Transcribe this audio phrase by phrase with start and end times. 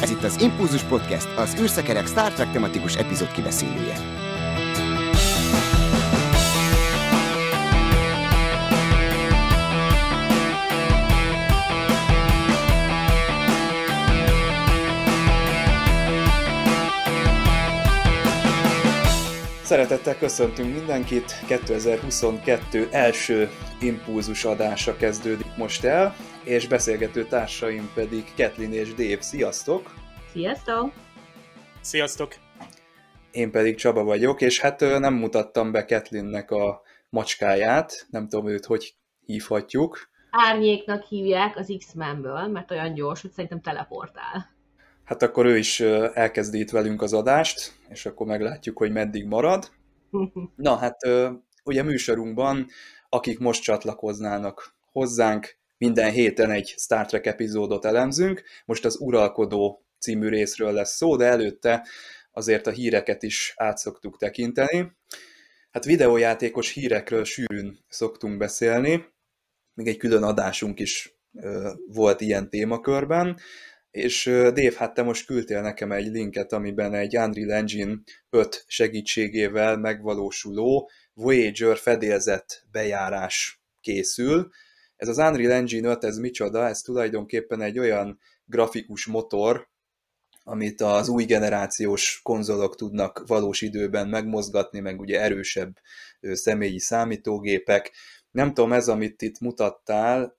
[0.00, 3.96] Ez itt az Impulzus Podcast, az űrszekerek Star Trek tematikus epizód kibeszélője.
[19.68, 23.48] Szeretettel köszöntünk mindenkit, 2022 első
[23.80, 26.14] impulzus adása kezdődik most el,
[26.44, 29.20] és beszélgető társaim pedig Ketlin és Dave.
[29.20, 29.94] Sziasztok!
[30.32, 30.92] Sziasztok!
[31.80, 32.34] Sziasztok!
[33.30, 38.64] Én pedig Csaba vagyok, és hát nem mutattam be Ketlinnek a macskáját, nem tudom őt
[38.64, 38.94] hogy
[39.26, 40.10] hívhatjuk.
[40.30, 44.57] Árnyéknak hívják az X-Menből, mert olyan gyors, hogy szerintem teleportál.
[45.08, 45.80] Hát akkor ő is
[46.14, 49.70] elkezdi itt velünk az adást, és akkor meglátjuk, hogy meddig marad.
[50.56, 50.96] Na hát
[51.64, 52.66] ugye műsorunkban,
[53.08, 58.42] akik most csatlakoznának hozzánk, minden héten egy Star Trek epizódot elemzünk.
[58.64, 61.86] Most az Uralkodó című részről lesz szó, de előtte
[62.32, 64.92] azért a híreket is át szoktuk tekinteni.
[65.70, 69.04] Hát videójátékos hírekről sűrűn szoktunk beszélni,
[69.74, 71.18] még egy külön adásunk is
[71.86, 73.38] volt ilyen témakörben,
[73.90, 77.94] és Dave, hát te most küldtél nekem egy linket, amiben egy Unreal Engine
[78.30, 84.48] 5 segítségével megvalósuló Voyager fedélzett bejárás készül.
[84.96, 86.66] Ez az Unreal Engine 5, ez micsoda?
[86.66, 89.68] Ez tulajdonképpen egy olyan grafikus motor,
[90.44, 95.76] amit az új generációs konzolok tudnak valós időben megmozgatni, meg ugye erősebb
[96.20, 97.92] személyi számítógépek.
[98.30, 100.37] Nem tudom, ez, amit itt mutattál,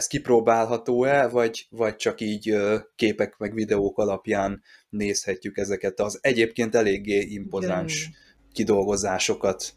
[0.00, 2.56] ez kipróbálható-e, vagy, vagy csak így
[2.96, 8.14] képek meg videók alapján nézhetjük ezeket az egyébként eléggé impozáns Igen.
[8.52, 9.72] kidolgozásosokat?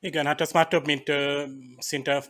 [0.00, 1.12] Igen, hát ez már több, mint
[1.78, 2.24] szinte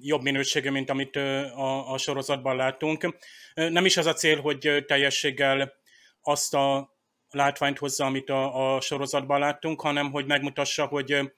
[0.00, 3.16] jobb minőségű, mint amit a, a sorozatban láttunk.
[3.54, 5.72] Nem is az a cél, hogy teljességgel
[6.20, 6.90] azt a
[7.30, 11.32] látványt hozza, amit a, a sorozatban láttunk, hanem hogy megmutassa, hogy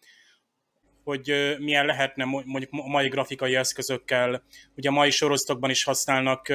[1.09, 4.43] hogy milyen lehetne mondjuk a mai grafikai eszközökkel.
[4.77, 6.49] Ugye a mai sorozatokban is használnak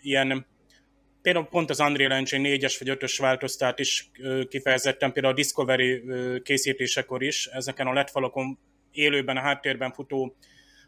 [0.00, 0.46] ilyen,
[1.22, 4.10] például pont az Unreal Engine 4-es vagy 5-ös változtát is
[4.48, 6.02] kifejezetten, például a Discovery
[6.42, 8.58] készítésekor is, ezeken a letfalokon
[8.92, 10.36] élőben a háttérben futó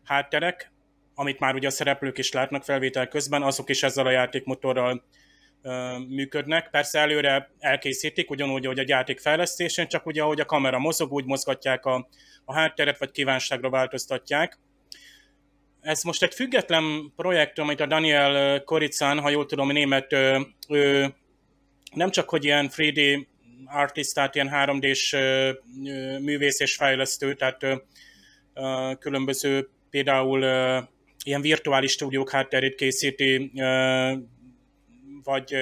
[0.04, 0.72] hátterek,
[1.14, 5.04] amit már ugye a szereplők is látnak felvétel közben, azok is ezzel a játékmotorral
[6.08, 6.70] működnek.
[6.70, 11.24] Persze előre elkészítik, ugyanúgy, hogy a játék fejlesztésén, csak ugye, ahogy a kamera mozog, úgy
[11.24, 12.08] mozgatják a,
[12.44, 14.58] a hátteret, vagy kívánságra változtatják.
[15.80, 20.12] Ez most egy független projekt, amit a Daniel Koricán, ha jól tudom, német,
[20.68, 21.14] ő
[21.94, 23.26] nem csak, hogy ilyen 3D
[23.66, 25.16] artist, tehát ilyen 3D-s
[26.20, 27.66] művész és fejlesztő, tehát
[28.98, 30.42] különböző például
[31.24, 33.52] ilyen virtuális stúdiók hátterét készíti,
[35.22, 35.54] vagy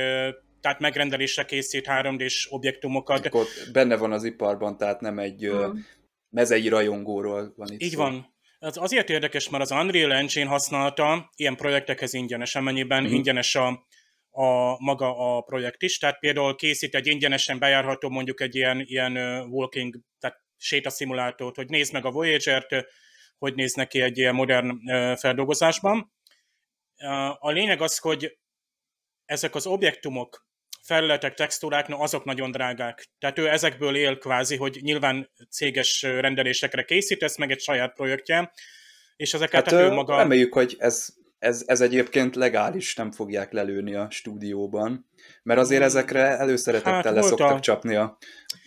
[0.60, 3.26] tehát megrendelésre készít 3D-s objektumokat.
[3.26, 5.78] Akkor benne van az iparban, tehát nem egy mm.
[6.28, 7.98] mezei rajongóról van itt Így szó.
[7.98, 8.34] van.
[8.58, 13.12] Ez azért érdekes, mert az Unreal Engine használata ilyen projektekhez ingyenes, amennyiben mm.
[13.12, 13.66] ingyenes a,
[14.30, 15.98] a maga a projekt is.
[15.98, 19.16] Tehát például készít egy ingyenesen bejárható mondjuk egy ilyen, ilyen
[19.48, 22.86] walking, tehát sétaszimulátort, hogy nézd meg a Voyager-t,
[23.38, 24.78] hogy néz neki egy ilyen modern
[25.16, 26.12] feldolgozásban.
[27.38, 28.38] A lényeg az, hogy
[29.30, 30.46] ezek az objektumok,
[30.82, 33.08] felületek, textúrák, no, azok nagyon drágák.
[33.18, 38.52] Tehát ő ezekből él kvázi, hogy nyilván céges rendelésekre készít, ez meg egy saját projektje,
[39.16, 40.16] és ezeket hát, ő maga...
[40.16, 41.08] Reméljük, hogy ez,
[41.38, 45.08] ez, ez egyébként legális, nem fogják lelőni a stúdióban,
[45.42, 47.60] mert azért ezekre előszeretettel hát, le szoktak a...
[47.60, 48.18] csapni a,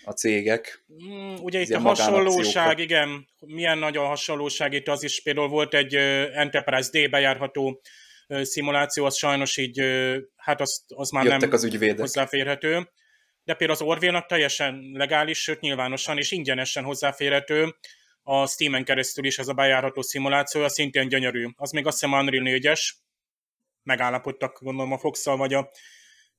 [0.04, 0.86] a cégek.
[1.04, 5.74] Mm, ugye itt a hasonlóság, igen, milyen nagy a hasonlóság itt az is, például volt
[5.74, 5.96] egy
[6.34, 7.82] Enterprise D bejárható
[8.28, 9.82] szimuláció, az sajnos így,
[10.36, 12.00] hát az, az már Jöttek nem az ügyvédek.
[12.00, 12.92] hozzáférhető.
[13.44, 17.76] De például az Orville-nak teljesen legális, sőt nyilvánosan és ingyenesen hozzáférhető
[18.24, 21.48] a Steam-en keresztül is ez a bejárható szimuláció, az szintén gyönyörű.
[21.56, 22.82] Az még azt hiszem Unreal 4-es,
[23.84, 25.72] megállapodtak gondolom a fox vagy a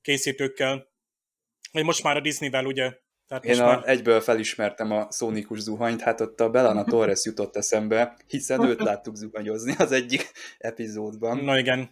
[0.01, 0.87] készítőkkel.
[1.71, 3.81] Vagy most már a Disney-vel ugye tehát Én a, már...
[3.85, 9.15] egyből felismertem a szónikus zuhanyt, hát ott a Belana Torres jutott eszembe, hiszen őt láttuk
[9.15, 11.37] zuhanyozni az egyik epizódban.
[11.37, 11.89] Na igen.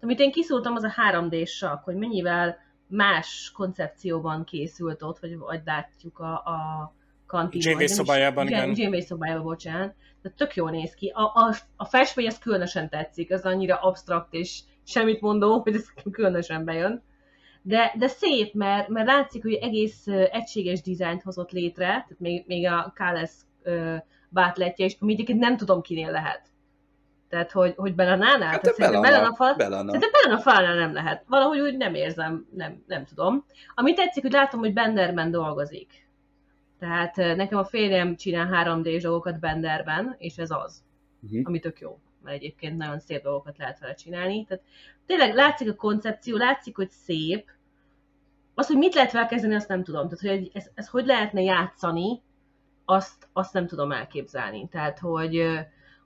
[0.00, 2.56] Amit én kiszúrtam, az a 3D sak, hogy mennyivel
[2.88, 6.94] más koncepcióban készült ott, vagy, vagy látjuk a, a
[7.26, 7.70] kantinban.
[7.70, 8.62] Janeway szobájában, igen.
[8.62, 9.94] Igen, Janeway szobájában, bocsánat.
[10.22, 11.12] De tök jól néz ki.
[11.14, 15.86] A, a, a festmény ez különösen tetszik, az annyira abstrakt és semmit mondó, hogy ez
[16.12, 17.02] különösen bejön
[17.62, 22.66] de, de szép, mert, mert látszik, hogy egész egységes dizájnt hozott létre, tehát még, még
[22.66, 23.46] a Kálesz
[24.28, 26.50] bátletje is, ami egyébként nem tudom kinél lehet.
[27.28, 28.48] Tehát, hogy, hogy Belanánál?
[28.48, 29.54] Hát Tehát Belana, Belana fal...
[29.54, 29.92] Belana.
[29.92, 31.24] Szerintem Belana falnál nem lehet.
[31.28, 33.44] Valahogy úgy nem érzem, nem, nem tudom.
[33.74, 36.08] Ami tetszik, hogy látom, hogy Benderben dolgozik.
[36.78, 40.82] Tehát eh, nekem a férjem csinál 3D-s dolgokat Benderben, és ez az,
[41.22, 41.40] Uh-huh.
[41.44, 42.00] ami tök jó.
[42.22, 44.44] Mert egyébként nagyon szép dolgokat lehet vele csinálni.
[44.44, 44.64] Tehát
[45.06, 47.50] tényleg látszik a koncepció, látszik, hogy szép.
[48.54, 50.08] Az, hogy mit lehet vele kezdeni, azt nem tudom.
[50.08, 52.22] Tehát, hogy ez, ez hogy lehetne játszani,
[52.84, 54.68] azt, azt nem tudom elképzelni.
[54.68, 55.42] Tehát, hogy,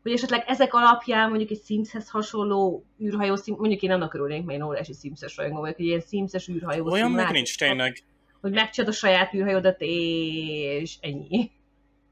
[0.03, 4.65] hogy esetleg ezek alapján mondjuk egy Simshez hasonló űrhajó, mondjuk én annak örülnék, mert én
[4.65, 8.05] óriási Simses rajongó vagyok, hogy ilyen Simses űrhajó Olyan még nincs tényleg.
[8.41, 11.51] hogy megcsinálod a saját űrhajódat, és ennyi.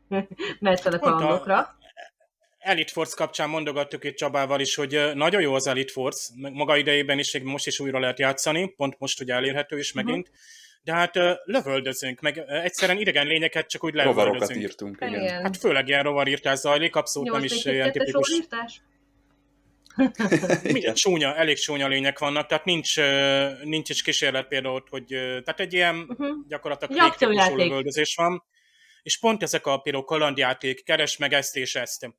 [0.60, 1.76] Mehetsz fel a- kalandokra.
[2.64, 6.76] Elite Force kapcsán mondogattuk itt Csabával is, hogy nagyon jó az Elite Force, meg maga
[6.76, 10.04] idejében is, még most is újra lehet játszani, pont most ugye elérhető is Mhm.
[10.04, 10.30] megint,
[10.82, 11.14] de hát
[11.44, 14.60] lövöldözünk, meg egyszerűen idegen lényeket csak úgy Rovarokat lövöldözünk.
[14.62, 15.20] írtunk, igen.
[15.20, 15.42] Igen.
[15.42, 18.30] Hát főleg ilyen rovarírtás zajlik, abszolút nem is ilyen 8 tipikus.
[18.32, 18.80] órírtás?
[20.78, 22.96] Igen, csúnya, elég csúnya lények vannak, tehát nincs,
[23.62, 26.28] nincs is kísérlet például hogy tehát egy ilyen Uh-huh.
[26.48, 28.44] gyakorlatilag lövöldözés van,
[29.02, 32.10] és pont ezek a például kalandjáték, keres meg ezt és ezt.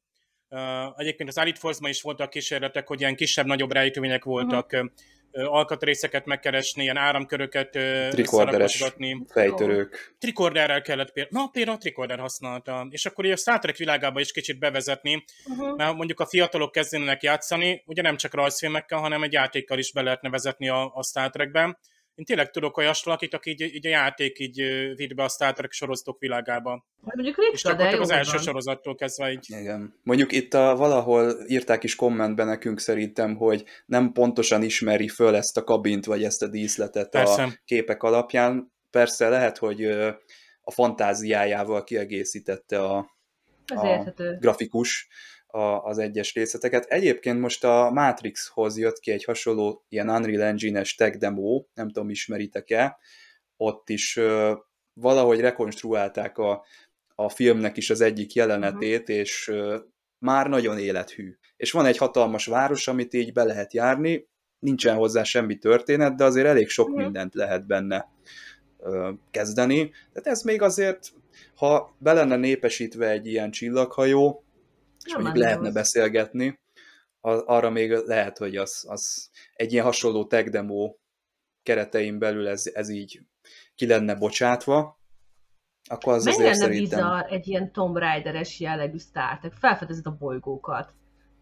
[0.55, 5.53] Uh, egyébként az Elite Force-ban is voltak kísérletek, hogy ilyen kisebb-nagyobb rejtvények voltak, uh-huh.
[5.55, 8.83] alkatrészeket megkeresni, ilyen áramköröket uh, Trikorderes
[9.27, 10.15] fejtörők.
[10.19, 14.19] Trikorderrel kellett például, na például a trikorder használta, és akkor így a Star Trek világába
[14.19, 15.75] is kicsit bevezetni, Uh-huh.
[15.77, 20.01] mert mondjuk a fiatalok kezdenek játszani, ugye nem csak rajzfilmekkel, hanem egy játékkal is be
[20.01, 21.77] lehetne vezetni a, a Star Trekben.
[22.15, 24.61] Én tényleg tudok olyan valakit, aki így, így a játék így
[24.95, 26.85] vitt be a Star Trek sorozatok világába.
[27.01, 28.41] Mondjuk És ritka, de jó gyakorlatilag az első van.
[28.41, 29.45] sorozattól kezdve így.
[29.49, 29.99] Igen.
[30.03, 35.57] Mondjuk itt a, valahol írták is kommentben nekünk szerintem, hogy nem pontosan ismeri föl ezt
[35.57, 37.61] a kabint, vagy ezt a díszletet a Persze.
[37.65, 38.71] képek alapján.
[38.91, 39.83] Persze lehet, hogy
[40.61, 43.17] a fantáziájával kiegészítette a,
[43.65, 44.37] Ez a érthető.
[44.39, 45.07] grafikus
[45.55, 46.85] a, az egyes részleteket.
[46.85, 52.09] Egyébként most a Matrixhoz jött ki egy hasonló ilyen Unreal Engine-es tech demo, nem tudom,
[52.09, 52.97] ismeritek-e,
[53.57, 54.53] ott is ö,
[54.93, 56.65] valahogy rekonstruálták a,
[57.15, 59.15] a filmnek is az egyik jelenetét, uh-huh.
[59.15, 59.77] és ö,
[60.25, 61.37] már nagyon élethű.
[61.57, 64.27] És van egy hatalmas város, amit így be lehet járni,
[64.59, 67.03] nincsen hozzá semmi történet, de azért elég sok uh-huh.
[67.03, 68.07] mindent lehet benne
[68.79, 69.89] ö, kezdeni.
[69.89, 71.13] Tehát ez még azért,
[71.55, 74.44] ha be lenne népesítve egy ilyen csillaghajó,
[75.05, 75.73] és Nem mondjuk lehetne rossz.
[75.73, 76.59] beszélgetni,
[77.21, 80.93] az, arra még lehet, hogy az, az egy ilyen hasonló tech demo
[81.63, 83.21] keretein belül ez, ez így
[83.75, 84.99] ki lenne bocsátva,
[85.89, 86.99] akkor az Mennyire azért szerintem...
[86.99, 89.53] bizarr egy ilyen Tomb Raider-es jellegű Star Trek?
[89.53, 90.93] Felfedezed a bolygókat.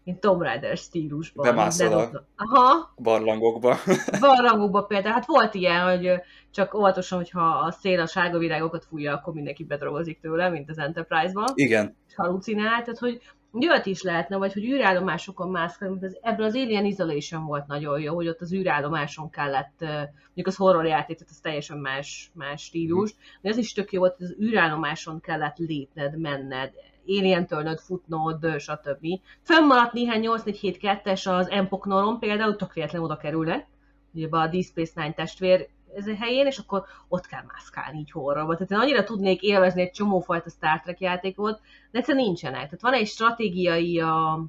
[0.04, 1.44] Mint Tomb Raider stílusban.
[1.46, 3.76] Bemászol a- Aha, barlangokba.
[4.20, 5.14] barlangokban például.
[5.14, 6.20] Hát volt ilyen, hogy
[6.50, 10.78] csak óvatosan, hogyha a szél a sárga virágokat fújja, akkor mindenki bedrogozik tőle, mint az
[10.78, 11.52] Enterprise-ban.
[11.54, 13.20] Igen, és halucinál, tehát hogy
[13.54, 18.00] olyat is lehetne, vagy hogy űrállomásokon mászkálni, mint az, ebből az Alien Isolation volt nagyon
[18.00, 19.80] jó, hogy ott az űrállomáson kellett,
[20.24, 24.00] mondjuk az horror játék, tehát az teljesen más, más stílus, de az is tök jó
[24.00, 26.72] volt, hogy az űrállomáson kellett lépned, menned,
[27.06, 29.06] alien tölnöd, futnod, stb.
[29.42, 33.66] Fönnmaradt néhány 8472-es az Empoknoron például, tök véletlenül oda kerülnek,
[34.12, 38.10] ugye a Deep Space Nine testvér ez a helyén, és akkor ott kell mászkálni így
[38.10, 38.52] horrorba.
[38.54, 41.60] Tehát én annyira tudnék élvezni egy csomófajta Star Trek játékot,
[41.90, 42.62] de egyszerűen nincsenek.
[42.62, 44.44] Tehát van egy stratégiai a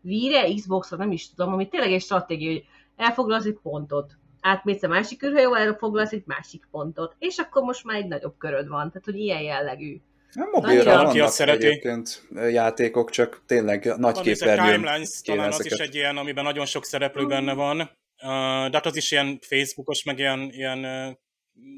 [0.00, 2.64] Vire, Xbox-ra, nem is tudom, ami tényleg egy stratégia, hogy
[2.96, 7.96] elfoglalsz egy pontot, átmész a másik űrhajóval, elfoglalsz egy másik pontot, és akkor most már
[7.96, 8.88] egy nagyobb köröd van.
[8.88, 10.00] Tehát, hogy ilyen jellegű.
[10.32, 11.66] nem mobilra Annyira- vannak Aki azt szereti.
[11.66, 16.44] egyébként játékok, csak tényleg nagy a képernyőn Timelines, kéne talán az is egy ilyen, amiben
[16.44, 17.90] nagyon sok szereplő benne van.
[18.24, 20.82] De hát az is ilyen Facebookos, meg ilyen, ilyen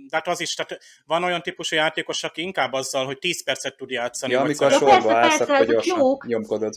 [0.08, 3.76] de hát az is, tehát van olyan típusú játékos, aki inkább azzal, hogy 10 percet
[3.76, 4.32] tud játszani.
[4.32, 6.74] Ja, amikor Ja, sorba persze, állsz, persze, akkor gyorsan nyomkodod.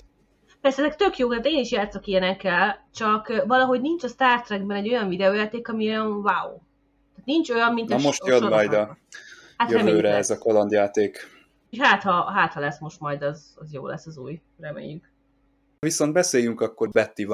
[0.62, 4.78] Persze, ezek tök jók, hát én is játszok ilyenekkel, csak valahogy nincs a Star Trekben
[4.78, 6.24] egy olyan videójáték, ami olyan wow.
[6.24, 8.98] Tehát nincs olyan, mint Na a most jön majd a
[9.58, 11.28] hát jövőre ez a kalandjáték.
[11.80, 15.12] Hát ha, hát, ha lesz most majd, az, az jó lesz az új, reméljük.
[15.80, 17.26] Viszont beszéljünk akkor Betty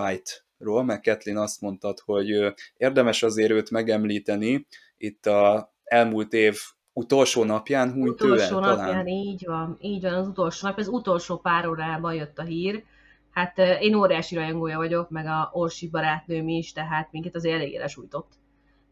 [0.66, 4.68] White-ról, mert Kathleen azt mondtad, hogy érdemes azért őt megemlíteni.
[4.98, 6.58] Itt a elmúlt év
[6.94, 8.78] utolsó napján hunyt utolsó talán.
[8.78, 12.84] napján, így van, így van, az utolsó nap, az utolsó pár órában jött a hír.
[13.32, 18.34] Hát én óriási rajongója vagyok, meg a Orsi barátnőm is, tehát minket az eléggé lesújtott.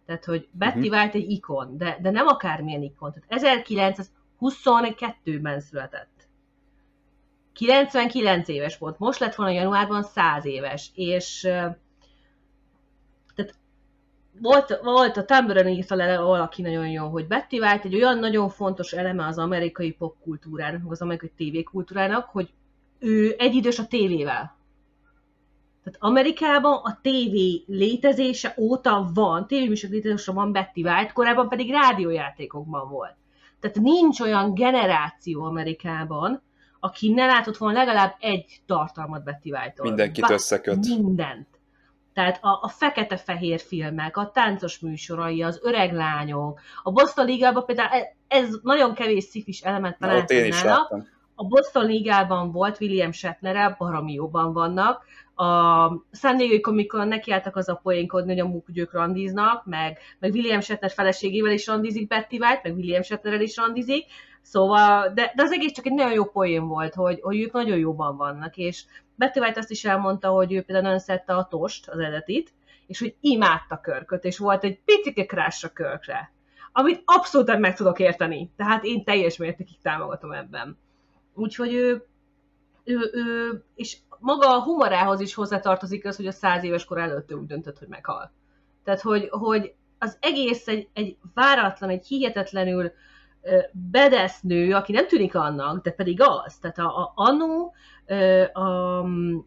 [0.06, 0.80] Tehát, hogy Betty.
[0.80, 3.14] White egy ikon, de, de nem akármilyen ikon.
[3.28, 3.66] Tehát
[4.42, 6.13] 1922-ben született.
[7.54, 11.40] 99 éves volt, most lett volna januárban 100 éves, és
[13.36, 13.56] tehát
[14.40, 18.50] volt, volt a Tumblr-en írta le valaki nagyon jó, hogy Betty White egy olyan nagyon
[18.50, 22.54] fontos eleme az amerikai popkultúrának, az amerikai tévékultúrának, hogy
[23.00, 24.56] ő egyidős a tévével.
[25.84, 32.90] Tehát Amerikában a TV létezése óta van, tévéműsor létezése van Betty White, korábban pedig rádiójátékokban
[32.90, 33.16] volt.
[33.60, 36.42] Tehát nincs olyan generáció Amerikában,
[36.84, 39.88] aki ne látott volna legalább egy tartalmat Betty White-tól.
[39.88, 40.88] Mindenkit összeköt.
[40.88, 41.48] Mindent.
[42.14, 47.90] Tehát a, a fekete-fehér filmek, a táncos műsorai, az öreg lányok, a Boston Ligában például
[47.90, 50.70] ez, ez nagyon kevés szifis elemet találtam nála.
[50.70, 51.08] Láttam.
[51.36, 55.46] A Boston Ligában volt William Shatner, baromi jóban vannak, a
[56.12, 60.62] San Diego Comic-Con nekiálltak az a poénkodni, hogy amúgy hogy ők randiznak, meg, meg William
[60.62, 64.06] Shatner feleségével is randizik Betty White, meg William Shatnerrel is randizik,
[64.44, 67.78] szóval, de, de az egész csak egy nagyon jó poén volt, hogy, hogy ők nagyon
[67.78, 68.84] jóban vannak, és
[69.16, 72.54] Betty White azt is elmondta, hogy ő például nagyon szedte a tost, az edetit,
[72.88, 76.32] és hogy imádta körköt, és volt egy picike krásra körkre,
[76.72, 80.78] amit abszolút meg tudok érteni, tehát én teljes mértékig támogatom ebben.
[81.34, 82.06] Úgyhogy ő,
[82.84, 87.34] ő, ő, és maga a humorához is hozzátartozik az, hogy a száz éves kor előtt
[87.34, 88.32] úgy döntött, hogy meghal.
[88.84, 92.92] Tehát, hogy, hogy az egész egy, egy váratlan, egy hihetetlenül
[93.72, 96.58] bedesz nő, aki nem tűnik annak, de pedig az.
[96.58, 97.74] Tehát a, a annó
[98.54, 99.02] a,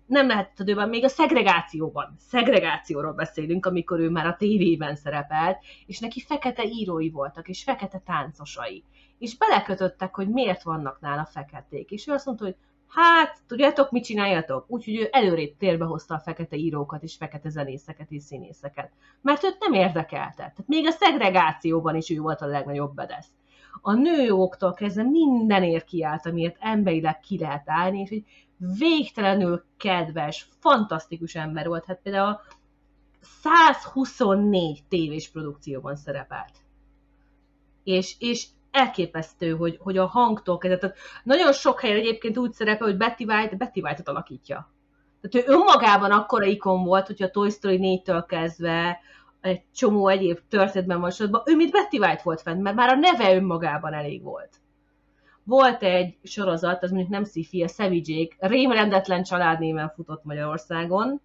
[0.06, 5.98] nem lehet időben, még a szegregációban, szegregációról beszélünk, amikor ő már a tévében szerepelt, és
[5.98, 8.84] neki fekete írói voltak, és fekete táncosai.
[9.18, 11.90] És belekötöttek, hogy miért vannak nála feketék.
[11.90, 12.56] És ő azt mondta, hogy
[12.88, 14.64] Hát, tudjátok, mit csináljatok?
[14.68, 18.90] Úgyhogy ő előrébb térbe hozta a fekete írókat és fekete zenészeket és színészeket.
[19.20, 20.36] Mert őt nem érdekelte.
[20.36, 23.28] Tehát még a szegregációban is ő volt a legnagyobb bedesz.
[23.80, 28.24] A nőjogoktól kezdve mindenért kiállt, amiért emberileg ki lehet állni, és egy
[28.78, 31.84] végtelenül kedves, fantasztikus ember volt.
[31.84, 32.40] Hát például
[33.20, 36.52] 124 tévés produkcióban szerepelt.
[37.84, 42.86] És, és elképesztő, hogy, hogy a hangtól kezdve, tehát nagyon sok helyen egyébként úgy szerepel,
[42.86, 44.70] hogy Betty White Betty White-ot alakítja.
[45.20, 48.98] Tehát ő önmagában akkora ikon volt, hogyha a Toy Story 4-től kezdve
[49.46, 52.94] egy csomó egyéb történetben van sorozatban, ő mint Betty White volt fent, mert már a
[52.94, 54.50] neve önmagában elég volt.
[55.44, 61.20] Volt egy sorozat, az mondjuk nem sci a Savage rémrendetlen családnéven futott Magyarországon,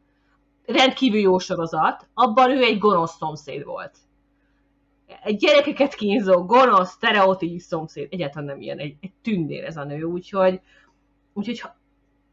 [0.66, 3.98] rendkívül jó sorozat, abban ő egy gonosz szomszéd volt.
[5.24, 10.04] Egy gyerekeket kínzó, gonosz, sztereotív szomszéd, egyáltalán nem ilyen, egy, egy tündér ez a nő,
[10.04, 10.62] úgyhogy,
[11.34, 11.62] úgyhogy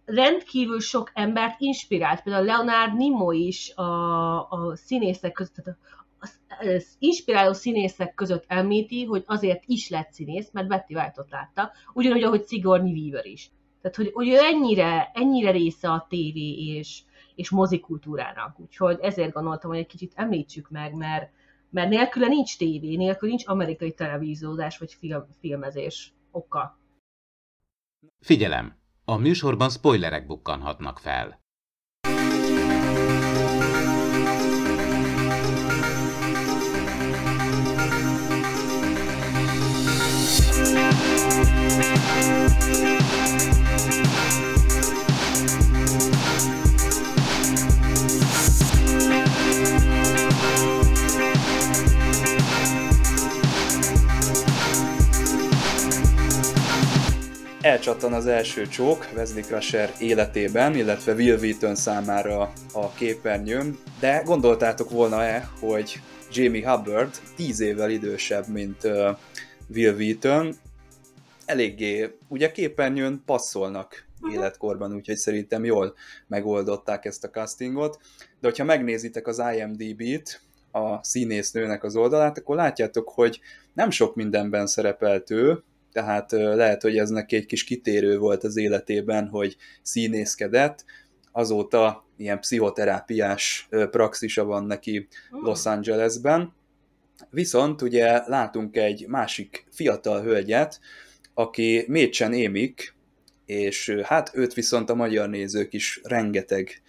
[0.08, 5.78] rendkívül sok embert inspirált, például Leonard Nimoy is a, a színészek között, tehát
[6.18, 11.72] az, az inspiráló színészek között említi, hogy azért is lett színész, mert Betty White-ot látta,
[11.92, 13.50] ugyanúgy, ahogy Sigourney Weaver is.
[13.80, 17.02] Tehát, hogy, hogy ő ennyire, ennyire része a tévé és,
[17.34, 21.30] és mozikultúrának, úgyhogy ezért gondoltam, hogy egy kicsit említsük meg, mert,
[21.70, 26.78] mert nélküle nincs tévé, nélkül nincs amerikai televíziózás vagy film, filmezés oka.
[28.20, 28.77] Figyelem!
[29.10, 31.40] A műsorban spoilerek bukkanhatnak fel.
[57.60, 64.90] Elcsattan az első csók Wesley Crusher életében, illetve Will Wheaton számára a képernyőn, de gondoltátok
[64.90, 66.00] volna-e, hogy
[66.32, 69.16] Jamie Hubbard 10 évvel idősebb, mint uh,
[69.74, 70.54] Will Wheaton,
[71.46, 74.38] eléggé ugye képernyőn passzolnak uh-huh.
[74.38, 75.94] életkorban, úgyhogy szerintem jól
[76.26, 77.98] megoldották ezt a castingot,
[78.40, 80.40] de hogyha megnézitek az IMDb-t,
[80.72, 83.40] a színésznőnek az oldalát, akkor látjátok, hogy
[83.72, 88.56] nem sok mindenben szerepelt ő, tehát lehet, hogy ez neki egy kis kitérő volt az
[88.56, 90.84] életében, hogy színészkedett,
[91.32, 95.44] azóta ilyen pszichoterápiás praxisa van neki hmm.
[95.44, 96.52] Los Angelesben.
[97.30, 100.80] Viszont ugye látunk egy másik fiatal hölgyet,
[101.34, 102.94] aki Mécsen Émik,
[103.46, 106.82] és hát őt viszont a magyar nézők is rengeteg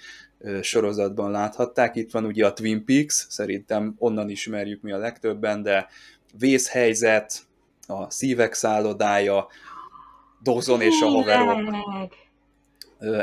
[0.61, 1.95] sorozatban láthatták.
[1.95, 5.87] Itt van ugye a Twin Peaks, szerintem onnan ismerjük mi a legtöbben, de
[6.37, 7.41] vészhelyzet,
[7.89, 9.47] a szívek szállodája,
[10.41, 11.75] Dawson és a haverok.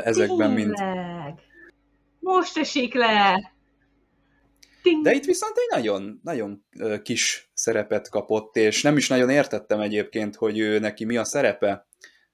[0.03, 0.75] Ezekben mind.
[2.19, 3.51] Most esik le!
[4.81, 5.03] Ting.
[5.03, 6.65] De itt viszont egy nagyon, nagyon
[7.03, 11.87] kis szerepet kapott, és nem is nagyon értettem egyébként, hogy ő neki mi a szerepe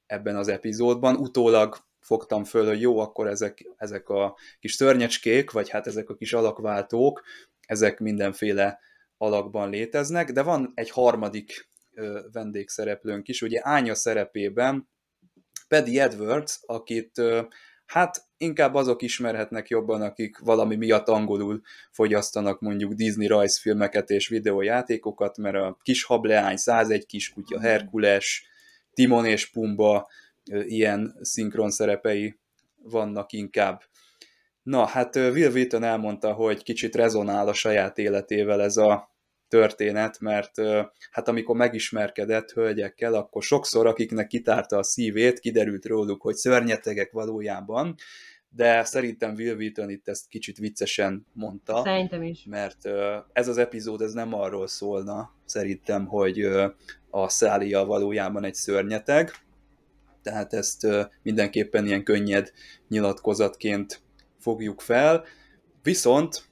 [0.05, 1.15] ebben az epizódban.
[1.15, 6.15] Utólag fogtam föl, hogy jó, akkor ezek, ezek a kis szörnyecskék, vagy hát ezek a
[6.15, 7.23] kis alakváltók,
[7.67, 8.79] ezek mindenféle
[9.17, 11.71] alakban léteznek, de van egy harmadik
[12.31, 14.89] vendégszereplőnk is, ugye Ánya szerepében
[15.67, 17.21] Paddy Edwards, akit
[17.85, 25.37] hát inkább azok ismerhetnek jobban, akik valami miatt angolul fogyasztanak mondjuk Disney rajzfilmeket és videójátékokat,
[25.37, 28.45] mert a kis hableány, 101 kiskutya, Herkules,
[28.93, 30.09] Timon és Pumba
[30.51, 32.39] ilyen szinkron szerepei
[32.75, 33.83] vannak inkább.
[34.63, 39.12] Na, hát Will Wheaton elmondta, hogy kicsit rezonál a saját életével ez a
[39.53, 40.51] történet, mert
[41.11, 47.95] hát amikor megismerkedett hölgyekkel, akkor sokszor, akiknek kitárta a szívét, kiderült róluk, hogy szörnyetegek valójában,
[48.49, 51.81] de szerintem Will Wheaton itt ezt kicsit viccesen mondta.
[51.83, 52.45] Szerintem is.
[52.49, 52.89] Mert
[53.33, 56.41] ez az epizód ez nem arról szólna, szerintem, hogy
[57.09, 59.31] a Szália valójában egy szörnyeteg,
[60.21, 60.87] tehát ezt
[61.23, 62.51] mindenképpen ilyen könnyed
[62.87, 64.01] nyilatkozatként
[64.39, 65.23] fogjuk fel.
[65.83, 66.51] Viszont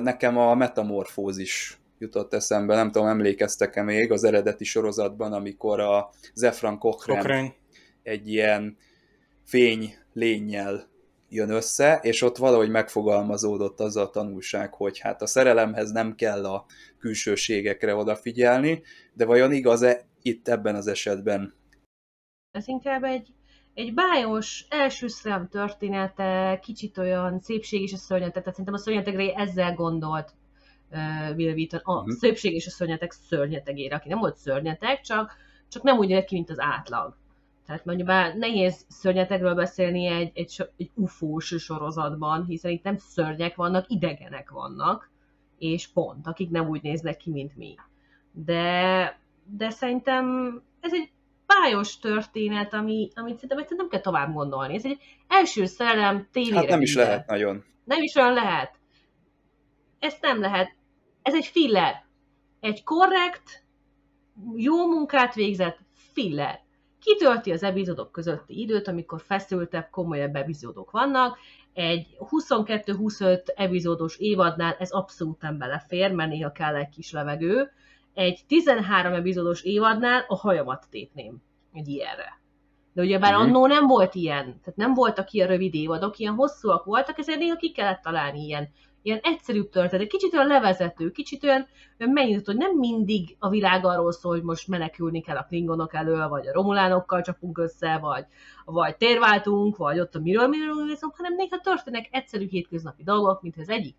[0.00, 6.78] nekem a metamorfózis jutott eszembe, nem tudom, emlékeztek-e még az eredeti sorozatban, amikor a Zefran
[6.78, 7.54] Cochrane, Cochrane.
[8.02, 8.76] egy ilyen
[9.44, 10.88] fény lényel
[11.28, 16.46] jön össze, és ott valahogy megfogalmazódott az a tanulság, hogy hát a szerelemhez nem kell
[16.46, 16.66] a
[16.98, 21.54] külsőségekre odafigyelni, de vajon igaz-e itt ebben az esetben?
[22.50, 23.28] Ez inkább egy,
[23.74, 29.34] egy bájos, első szem története, kicsit olyan szépség és a szörnyetek, tehát szerintem a szörnyetegre
[29.34, 30.34] ezzel gondolt
[30.90, 32.10] uh, Will Wheaton, a uh-huh.
[32.10, 35.36] szépség és a szörnyetek szörnyetegére, aki nem volt szörnyeteg, csak,
[35.68, 37.16] csak nem úgy nézett ki, mint az átlag.
[37.66, 43.56] Tehát mondjuk már nehéz szörnyetegről beszélni egy, egy, egy ufós sorozatban, hiszen itt nem szörnyek
[43.56, 45.10] vannak, idegenek vannak,
[45.58, 47.74] és pont, akik nem úgy néznek ki, mint mi.
[48.32, 51.10] De, de szerintem ez egy
[51.46, 54.74] bájos történet, ami, amit szerintem nem kell tovább gondolni.
[54.74, 56.56] Ez egy első szerelem tévére.
[56.56, 57.64] Hát nem is lehet nagyon.
[57.84, 58.78] Nem is olyan lehet.
[59.98, 60.76] Ezt nem lehet.
[61.22, 62.04] Ez egy filler.
[62.60, 63.64] Egy korrekt,
[64.56, 66.60] jó munkát végzett filler.
[67.00, 71.38] Kitölti az epizódok közötti időt, amikor feszültebb, komolyabb epizódok vannak.
[71.72, 77.70] Egy 22-25 epizódos évadnál ez abszolút nem belefér, mert néha kell egy kis levegő
[78.14, 82.38] egy 13 epizódos évadnál a hajamat tépném egy ilyenre.
[82.92, 83.48] De ugye bár uh-huh.
[83.48, 87.56] annó nem volt ilyen, tehát nem voltak ilyen rövid évadok, ilyen hosszúak voltak, ezért néha
[87.56, 88.68] ki kellett találni ilyen,
[89.02, 91.66] ilyen egyszerűbb történet, kicsit olyan levezető, kicsit olyan,
[91.98, 96.28] megnyitott, hogy nem mindig a világ arról szól, hogy most menekülni kell a klingonok elől,
[96.28, 98.24] vagy a romulánokkal csapunk össze, vagy,
[98.64, 103.56] vagy térváltunk, vagy ott a miről, miről miről hanem néha történnek egyszerű hétköznapi dolgok, mint
[103.58, 103.96] az egyik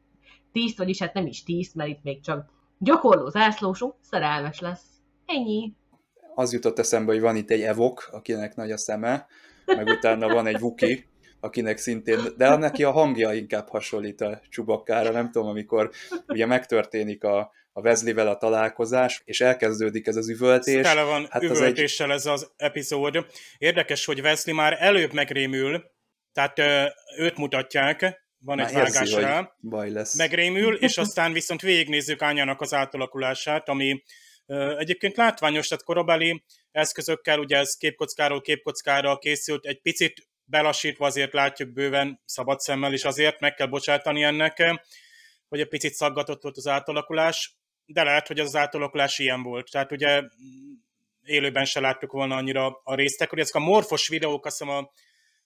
[0.51, 4.83] tíz, vagyis hát nem is tíz, mert itt még csak Gyakorló zászlósunk szerelmes lesz.
[5.25, 5.73] Ennyi.
[6.35, 9.27] Az jutott eszembe, hogy van itt egy evok, akinek nagy a szeme,
[9.65, 11.05] meg utána van egy vuki,
[11.41, 15.91] akinek szintén, de neki a hangja inkább hasonlít a csubakkára, nem tudom, amikor
[16.27, 20.85] ugye megtörténik a, a Wesley-vel a találkozás, és elkezdődik ez az üvöltés.
[20.85, 22.15] Tele van hát üvöltéssel egy...
[22.15, 23.25] ez az epizód.
[23.57, 25.91] Érdekes, hogy Wesley már előbb megrémül,
[26.33, 26.59] tehát
[27.17, 30.17] őt mutatják, van Már egy vágás rá, baj lesz.
[30.17, 34.03] megrémül, és aztán viszont végignézzük Ányának az átalakulását, ami
[34.77, 41.73] egyébként látványos, tehát korabeli eszközökkel, ugye ez képkockáról képkockára készült, egy picit belassítva azért látjuk
[41.73, 44.57] bőven szabad szemmel, és azért meg kell bocsátani ennek,
[45.47, 49.71] hogy egy picit szaggatott volt az átalakulás, de lehet, hogy az átalakulás ilyen volt.
[49.71, 50.21] Tehát ugye
[51.23, 54.91] élőben se láttuk volna annyira a résztek, hogy ezek a morfos videók, azt hiszem a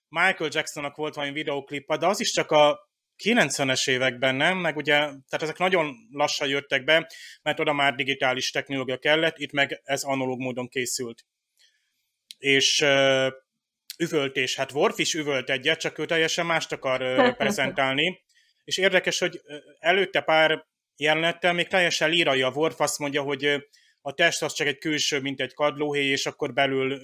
[0.10, 2.90] Michael Jacksonnak volt valami videóklip, de az is csak a
[3.24, 8.52] 90-es években nem, meg ugye, tehát ezek nagyon lassan jöttek be, mert oda már digitális
[8.52, 11.26] technológia kellett, itt meg ez analóg módon készült.
[12.38, 12.86] És
[13.98, 17.02] üvöltés, hát Worf is üvölt egyet, csak ő teljesen mást akar
[17.38, 18.24] prezentálni,
[18.64, 19.42] és érdekes, hogy
[19.80, 20.66] előtte pár
[20.98, 23.68] jelenettel még teljesen a Worf, azt mondja, hogy
[24.02, 27.00] a test az csak egy külső, mint egy kadlóhéj, és akkor belül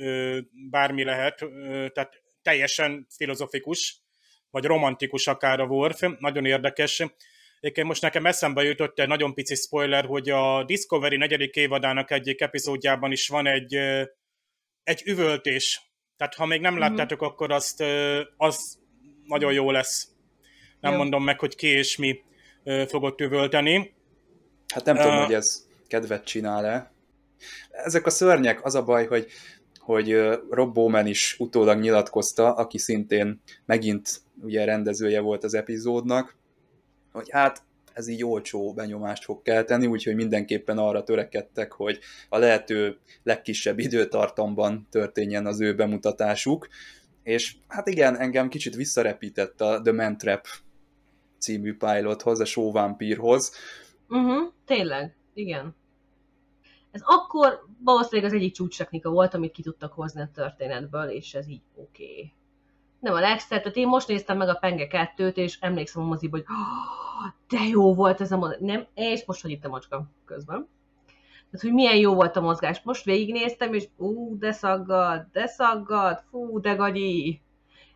[0.70, 1.46] bármi lehet,
[1.94, 4.02] tehát teljesen filozofikus,
[4.50, 7.04] vagy romantikus akár a Worf, nagyon érdekes.
[7.60, 12.42] Egyébként most nekem eszembe jutott egy nagyon pici spoiler, hogy a Discovery negyedik évadának egyik
[12.42, 13.76] epizódjában is van egy,
[14.84, 15.91] egy üvöltés.
[16.22, 16.82] Tehát ha még nem mm-hmm.
[16.82, 17.84] láttátok, akkor azt,
[18.38, 18.80] az
[19.26, 20.08] nagyon jó lesz.
[20.80, 20.98] Nem jó.
[20.98, 22.24] mondom meg, hogy ki és mi
[22.88, 23.94] fogott üvölteni.
[24.74, 26.92] Hát nem uh, tudom, hogy ez kedvet csinál-e.
[27.72, 29.28] Ezek a szörnyek, az a baj, hogy
[29.80, 30.12] hogy
[30.50, 36.38] Rob Bowman is utólag nyilatkozta, aki szintén megint ugye rendezője volt az epizódnak,
[37.12, 42.00] hogy hát ez így olcsó benyomást fog kelteni, úgyhogy mindenképpen arra törekedtek, hogy
[42.30, 46.68] a lehető legkisebb időtartamban történjen az ő bemutatásuk,
[47.24, 50.48] és hát igen, engem kicsit visszarepített a The Man Trap
[51.38, 53.52] című pilothoz, a Show Vampirhoz.
[54.10, 55.76] Uh-huh, tényleg, igen.
[56.92, 61.48] Ez akkor valószínűleg az egyik csúcstechnika volt, amit ki tudtak hozni a történetből, és ez
[61.48, 62.04] így oké.
[62.04, 62.32] Okay.
[63.02, 64.88] Nem a legszebb, tehát én most néztem meg a Penge
[65.18, 66.46] 2-t, és emlékszem a moziba, hogy
[67.50, 68.56] de jó volt ez a mozi.
[68.60, 70.68] Nem, és most, hogy itt a macska közben.
[71.52, 72.82] Tehát, hogy milyen jó volt a mozgás.
[72.84, 77.42] Most végignéztem, és ú, de szaggad, de szaggad, fú, de gagyi.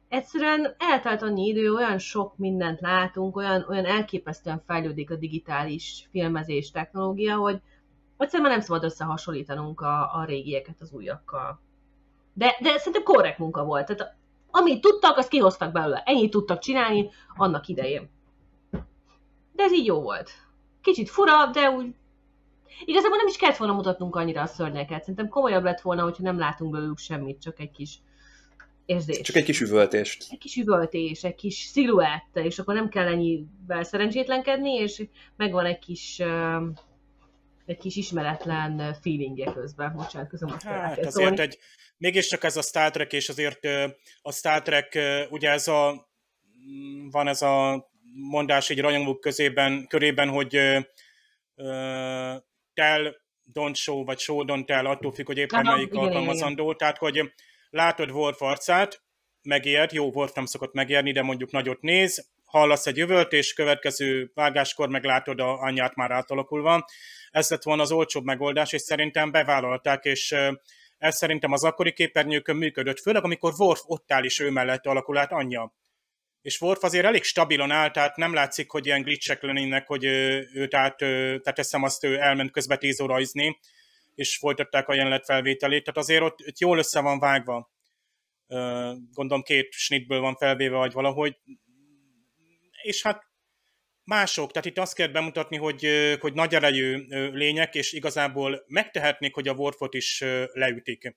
[0.08, 6.72] Egyszerűen eltelt annyi idő, olyan sok mindent látunk, olyan, olyan elképesztően fejlődik a digitális filmezés
[6.72, 7.62] technológia, hogy
[8.18, 11.60] egyszerűen nem szabad összehasonlítanunk a, a régieket az újakkal.
[12.34, 13.86] De, de szerintem korrekt munka volt.
[13.86, 14.16] Tehát
[14.56, 16.04] amit tudtak, azt kihoztak belőle.
[16.06, 18.10] Ennyit tudtak csinálni annak idején.
[19.52, 20.30] De ez így jó volt.
[20.82, 21.94] Kicsit fura, de úgy
[22.86, 25.00] Igazából nem is kellett volna mutatnunk annyira a szörnyeket.
[25.00, 28.00] Szerintem komolyabb lett volna, hogyha nem látunk belőlük semmit, csak egy kis
[28.86, 29.22] érzés.
[29.22, 30.26] Csak egy kis üvöltést.
[30.30, 35.80] Egy kis üvöltés, egy kis sziluett, és akkor nem kell ennyivel szerencsétlenkedni, és megvan egy
[35.80, 36.22] kis
[37.66, 39.94] egy kis ismeretlen feelingje közben.
[39.96, 41.40] Bocsánat, közben most hát, azért szólni.
[41.40, 41.60] egy,
[41.98, 43.68] mégiscsak ez a Star Trek, és azért
[44.22, 45.00] a Star Trek,
[45.30, 46.10] ugye ez a
[47.12, 50.56] van ez a mondás egy rajongók közében, körében, hogy
[51.56, 52.36] uh,
[52.74, 53.16] tell,
[53.54, 56.64] don't show, vagy show, don't tell, attól függ, hogy éppen Aha, melyik igen, alkalmazandó.
[56.64, 56.78] Igen.
[56.78, 57.34] Tehát, hogy
[57.70, 59.04] látod Worf arcát,
[59.42, 64.32] megijed, jó, Worf nem szokott megérni, de mondjuk nagyot néz, hallasz egy jövőt, és következő
[64.34, 66.86] vágáskor meglátod a anyját már átalakulva.
[67.36, 70.36] Ez lett volna az olcsóbb megoldás, és szerintem bevállalták, és
[70.98, 75.18] ez szerintem az akkori képernyőkön működött, főleg amikor Worf ott áll is ő mellett alakul
[75.18, 75.74] át anyja
[76.46, 80.50] és Worf azért elég stabilan áll, tehát nem látszik, hogy ilyen glitchek lennének, hogy ő,
[80.54, 83.60] ő tehát, tehát teszem azt, ő elment közbe tíz óraizni,
[84.16, 87.72] és folytatták a jelenet felvételét, tehát azért ott, ott jól össze van vágva.
[89.14, 91.38] Gondolom két snitből van felvéve, vagy valahogy.
[92.82, 93.24] És hát
[94.06, 95.88] mások, tehát itt azt kell bemutatni, hogy,
[96.20, 101.16] hogy nagy erejű lények, és igazából megtehetnék, hogy a Worfot is leütik.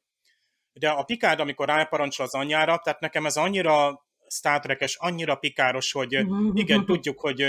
[0.72, 5.92] De a Picard, amikor ráparancsol az anyjára, tehát nekem ez annyira Star Trek-es, annyira pikáros,
[5.92, 7.40] hogy igen, tudjuk, hogy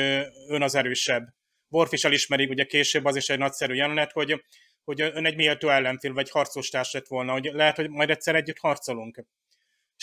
[0.48, 1.24] ön az erősebb.
[1.70, 4.44] Worf is elismeri, ugye később az is egy nagyszerű jelenet, hogy,
[4.84, 8.36] hogy ön egy méltó ellenfél, vagy harcos társ lett volna, hogy lehet, hogy majd egyszer
[8.36, 9.26] együtt harcolunk.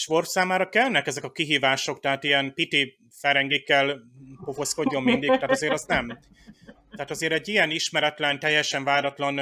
[0.09, 4.01] Worf számára kellnek ezek a kihívások, tehát ilyen piti ferengikkel
[4.45, 6.19] pofoszkodjon mindig, tehát azért az nem.
[6.91, 9.39] Tehát azért egy ilyen ismeretlen, teljesen váratlan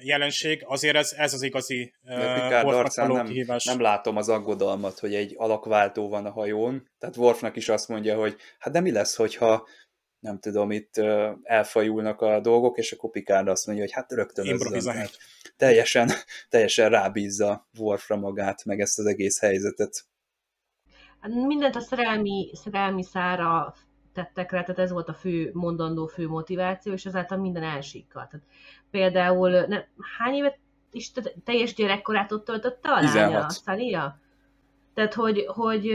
[0.00, 3.64] jelenség, azért ez, ez az igazi Picard nem, kihívás.
[3.64, 8.16] nem látom az aggodalmat, hogy egy alakváltó van a hajón, tehát Worfnak is azt mondja,
[8.16, 9.68] hogy hát de mi lesz, hogyha
[10.18, 10.94] nem tudom, itt
[11.42, 15.18] elfajulnak a dolgok, és akkor Picard azt mondja, hogy hát rögtön hát
[15.60, 16.10] teljesen,
[16.50, 20.04] teljesen rábízza Worfra magát, meg ezt az egész helyzetet.
[21.46, 23.74] Mindent a szerelmi, szerelmi szára
[24.12, 28.28] tettek rá, tehát ez volt a fő mondandó, fő motiváció, és ezáltal minden elsikkal.
[28.30, 28.46] Tehát
[28.90, 29.84] például ne,
[30.18, 30.58] hány évet
[30.90, 31.12] is
[31.44, 34.18] teljes gyerekkorát ott töltötte a lánya, Szalia?
[34.94, 35.88] Tehát, hogy, hogy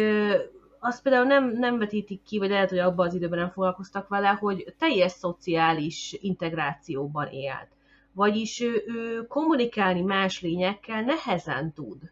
[0.79, 4.27] azt például nem, nem vetítik ki, vagy lehet, hogy abban az időben nem foglalkoztak vele,
[4.27, 7.74] hogy teljes szociális integrációban élt.
[8.15, 12.11] Vagyis ő, ő kommunikálni más lényekkel nehezen tud.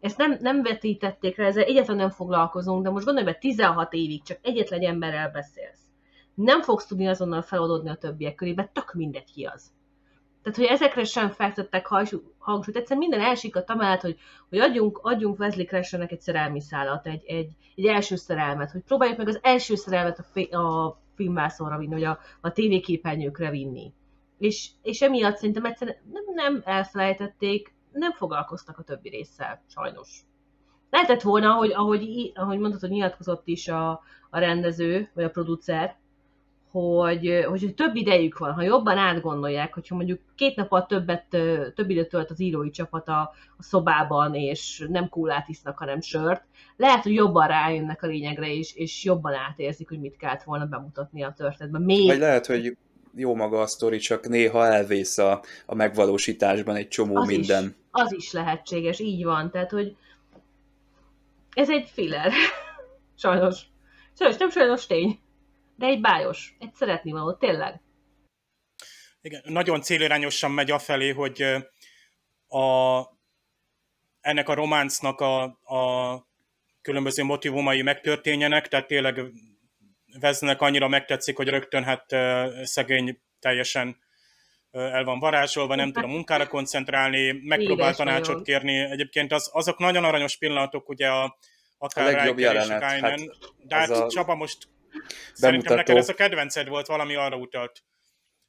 [0.00, 4.22] Ezt nem, nem vetítették rá, ezzel egyetlen nem foglalkozunk, de most gondolj be, 16 évig
[4.22, 5.80] csak egyetlen emberrel beszélsz.
[6.34, 9.70] Nem fogsz tudni azonnal feladodni a többiek körébe, tök mindegy ki az.
[10.42, 11.86] Tehát, hogy ezekre sem fektettek
[12.38, 12.76] hangsúlyt.
[12.76, 14.16] Egyszerűen minden elsikadt amellett, hogy,
[14.48, 19.18] hogy adjunk, adjunk Wesley Crashnernek egy szerelmi szállat, egy, egy, egy első szerelmet, hogy próbáljuk
[19.18, 23.92] meg az első szerelmet a, fi, a filmvászonra vinni, vagy a, a tévéképernyőkre vinni.
[24.42, 30.20] És, és emiatt szerintem egyszerűen nem, nem elfelejtették, nem foglalkoztak a többi résszel, sajnos.
[30.90, 33.90] Lehetett volna, hogy, ahogy, ahogy mondtad, hogy nyilatkozott is a,
[34.30, 35.96] a rendező, vagy a producer,
[36.70, 41.26] hogy, hogy több idejük van, ha jobban átgondolják, hogyha mondjuk két nap többet,
[41.74, 43.20] több időt tölt az írói csapat a,
[43.56, 46.44] a szobában, és nem kólát isznak, hanem sört,
[46.76, 51.22] lehet, hogy jobban rájönnek a lényegre, és, és jobban átérzik, hogy mit kellett volna bemutatni
[51.22, 51.82] a történetben.
[51.82, 52.06] Még...
[52.06, 52.76] Vagy lehet, hogy
[53.14, 57.64] jó maga a sztori, csak néha elvész a, a megvalósításban egy csomó az minden.
[57.64, 59.50] Is, az is lehetséges, így van.
[59.50, 59.96] Tehát, hogy
[61.54, 62.32] ez egy filler.
[63.18, 63.60] sajnos.
[64.14, 65.20] Sajnos, nem sajnos tény
[65.82, 67.80] de egy bájos, egy szeretni való, tényleg.
[69.20, 71.42] Igen, nagyon célirányosan megy afelé, hogy
[72.48, 73.00] a,
[74.20, 76.26] ennek a románcnak a, a
[76.82, 79.20] különböző motivumai megtörténjenek, tehát tényleg
[80.20, 82.04] Veznek annyira megtetszik, hogy rögtön hát
[82.62, 83.96] szegény teljesen
[84.70, 88.78] el van varázsolva, nem tud a munkára koncentrálni, megpróbál tanácsot kérni.
[88.78, 91.38] Egyébként az, azok nagyon aranyos pillanatok, ugye a,
[91.78, 92.82] akár a legjobb jelenet.
[92.82, 93.20] Hát,
[93.62, 94.08] de hát a...
[94.08, 94.68] Csaba most
[95.32, 97.82] Szerintem neked ez a kedvenced volt, valami arra utalt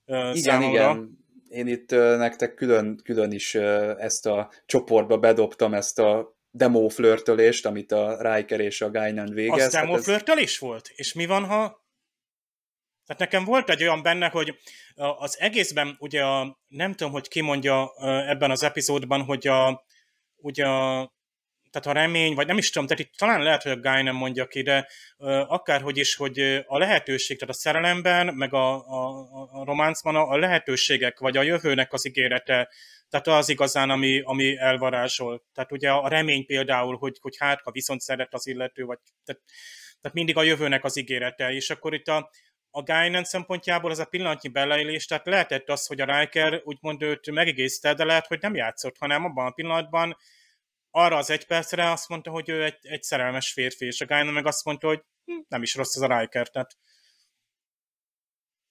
[0.05, 0.69] uh, Igen, számomra.
[0.69, 1.21] igen.
[1.49, 6.89] Én itt uh, nektek külön, külön is uh, ezt a csoportba bedobtam ezt a demo
[6.89, 9.65] flörtölést, amit a Riker és a Guinan végez.
[9.65, 10.03] Az demo hát ez...
[10.03, 10.91] flörtölés volt?
[10.95, 11.81] És mi van, ha...
[13.05, 14.57] Tehát nekem volt egy olyan benne, hogy
[14.95, 17.91] az egészben, ugye a, nem tudom, hogy ki mondja
[18.27, 19.85] ebben az epizódban, hogy a,
[20.35, 21.13] ugye a
[21.73, 24.15] tehát a remény, vagy nem is tudom, tehát itt talán lehet, hogy a Guy nem
[24.15, 24.87] mondja ki, de
[25.47, 31.19] akárhogy is, hogy a lehetőség, tehát a szerelemben, meg a, a, a románcban a lehetőségek,
[31.19, 32.69] vagy a jövőnek az ígérete,
[33.13, 35.43] tehát az igazán, ami, ami elvarázsol.
[35.53, 39.41] Tehát ugye a remény például, hogy, hogy hát, ha viszont szeret az illető, vagy tehát,
[40.01, 42.29] tehát mindig a jövőnek az ígérete, és akkor itt a,
[42.69, 47.31] a Guinan szempontjából ez a pillanatnyi beleélés, tehát lehetett az, hogy a Riker úgymond őt
[47.31, 50.17] megigézte, de lehet, hogy nem játszott, hanem abban a pillanatban
[50.91, 54.33] arra az egy percre azt mondta, hogy ő egy, egy szerelmes férfi, és a Guinan
[54.33, 56.77] meg azt mondta, hogy hm, nem is rossz ez a Riker, tehát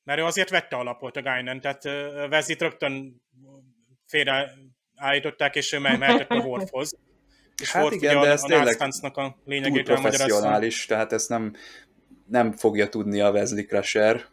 [0.05, 1.83] mert ő azért vette alapot a Guinan, tehát
[2.28, 3.22] Vezit rögtön
[4.12, 4.55] félre
[4.96, 6.98] állították, és ő mehetett a Worfhoz.
[7.62, 11.29] És hát Worf igen, ugye de ez a, tényleg a lényegét túl professzionális, tehát ezt
[11.29, 11.55] nem,
[12.27, 14.25] nem fogja tudni a Wesley Crusher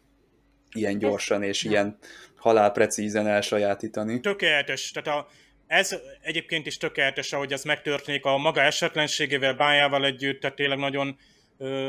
[0.72, 1.98] ilyen gyorsan és ilyen
[2.36, 4.20] halálprecízen elsajátítani.
[4.20, 5.28] Tökéletes, tehát a,
[5.68, 11.18] ez egyébként is tökéletes, ahogy ez megtörténik a maga esetlenségével, bájával együtt, tehát tényleg nagyon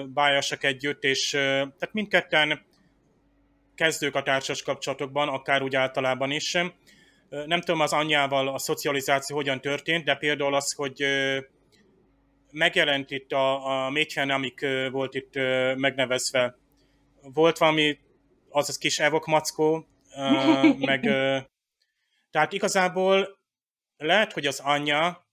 [0.07, 2.63] bájasak együtt, és tehát mindketten
[3.75, 6.57] kezdők a társas kapcsolatokban, akár úgy általában is.
[7.31, 11.05] Nem tudom az anyjával a szocializáció hogyan történt, de például az, hogy
[12.51, 15.35] megjelent itt a, a Mädchen, amik volt itt
[15.77, 16.57] megnevezve.
[17.23, 17.99] Volt valami,
[18.49, 19.87] az az kis evok mackó,
[20.91, 21.01] meg
[22.31, 23.39] tehát igazából
[23.97, 25.27] lehet, hogy az anyja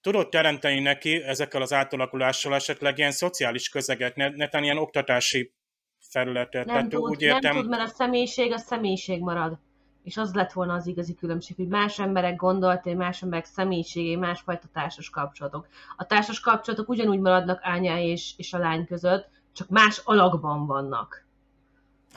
[0.00, 5.52] tudott teremteni neki ezekkel az átalakulással esetleg ilyen szociális közeget, ne, ne ilyen oktatási
[5.98, 6.64] felületet.
[6.64, 7.52] Nem, Tehát tud, úgy értem...
[7.54, 9.58] nem tud, mert a személyiség a személyiség marad.
[10.02, 14.66] És az lett volna az igazi különbség, hogy más emberek gondolták, más emberek személyiségé, másfajta
[14.72, 15.68] társas kapcsolatok.
[15.96, 21.26] A társas kapcsolatok ugyanúgy maradnak ányá és, és a lány között, csak más alakban vannak.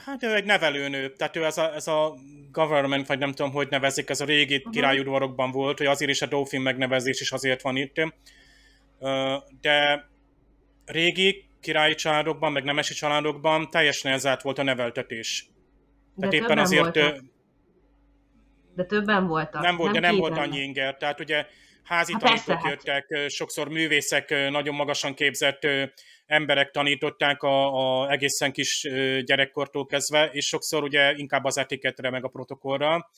[0.04, 2.14] Hát ő egy nevelőnő, tehát ő ez a, ez a
[2.52, 4.72] government, vagy nem tudom, hogy nevezik, ez a régi uh-huh.
[4.72, 7.94] királyudvarokban volt, hogy azért is a Dauphin megnevezés is azért van itt.
[9.60, 10.08] De
[10.84, 15.48] régi királyi családokban, meg nemesi családokban teljesen ezállt volt a neveltetés.
[16.14, 16.82] De Tehát éppen azért...
[16.82, 17.34] Voltak.
[18.76, 19.62] De többen voltak.
[19.62, 20.96] Nem volt, nem de nem volt annyi inger.
[20.96, 21.46] Tehát ugye
[21.82, 22.70] házi hát tanítók hát.
[22.70, 25.66] jöttek, sokszor művészek, nagyon magasan képzett
[26.26, 28.88] emberek tanították a, a egészen kis
[29.24, 33.10] gyerekkortól kezdve, és sokszor ugye inkább az etiketre, meg a protokollra.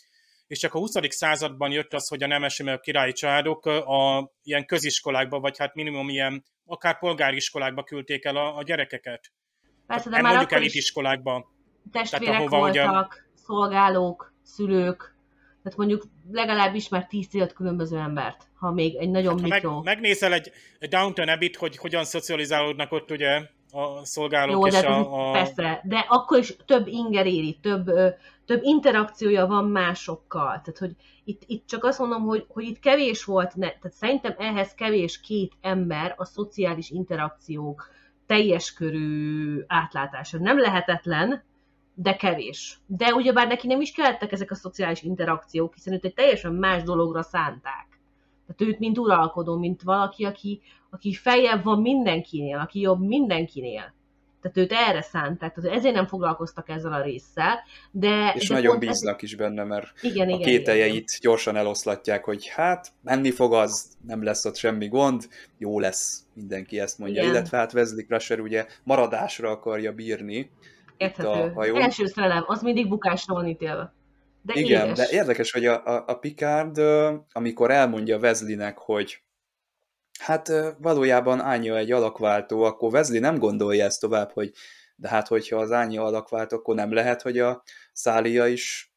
[0.46, 0.92] És csak a 20.
[1.08, 5.74] században jött az, hogy a nemesi, meg a királyi családok a ilyen köziskolákba, vagy hát
[5.74, 9.32] minimum ilyen akár polgári iskolákba küldték el a, a gyerekeket.
[9.86, 11.52] Persze, de hát már mondjuk elit iskolákba.
[11.92, 13.22] Testvérek Tehát, ahova, voltak, ugye...
[13.34, 15.17] szolgálók, szülők,
[15.68, 16.02] tehát mondjuk
[16.32, 19.74] legalábbis már 10 különböző embert, ha még egy nagyon hát, mikro.
[19.74, 24.80] Meg, megnézel egy, egy Downton abbey hogy hogyan szocializálódnak ott ugye a szolgálók Jó, és
[24.80, 25.32] de a, a...
[25.32, 27.90] Persze, de akkor is több inger éri, több,
[28.46, 30.46] több interakciója van másokkal.
[30.46, 30.92] Tehát, hogy
[31.24, 35.20] itt, itt csak azt mondom, hogy, hogy itt kevés volt, ne, tehát szerintem ehhez kevés
[35.20, 37.90] két ember a szociális interakciók
[38.26, 40.38] teljes körű átlátása.
[40.38, 41.42] Nem lehetetlen,
[42.00, 42.78] de kevés.
[42.86, 46.82] De ugyebár neki nem is kellettek ezek a szociális interakciók, hiszen őt egy teljesen más
[46.82, 47.86] dologra szánták.
[48.46, 53.94] Tehát őt mint uralkodó, mint valaki, aki, aki feljebb van mindenkinél, aki jobb mindenkinél.
[54.42, 57.58] Tehát őt erre szánták, tehát ezért nem foglalkoztak ezzel a résszel.
[57.90, 59.22] De, és de nagyon bíznak ez...
[59.22, 61.18] is benne, mert igen, a igen, kételjeit igen.
[61.20, 66.80] gyorsan eloszlatják, hogy hát menni fog az, nem lesz ott semmi gond, jó lesz, mindenki
[66.80, 67.22] ezt mondja.
[67.22, 67.34] Igen.
[67.34, 70.50] Illetve hát Wesley Crusher ugye maradásra akarja bírni,
[70.98, 71.52] Érthető.
[71.54, 73.92] A Első szerelem, az mindig bukásra van ítélve.
[74.42, 74.98] De Igen, édes.
[74.98, 76.78] de érdekes, hogy a, a, a Picard,
[77.32, 79.22] amikor elmondja Wesleynek, hogy
[80.18, 84.52] hát valójában Ánya egy alakváltó, akkor Wesley nem gondolja ezt tovább, hogy
[84.96, 88.92] de hát hogyha az Ánya alakváltó, akkor nem lehet, hogy a Szália is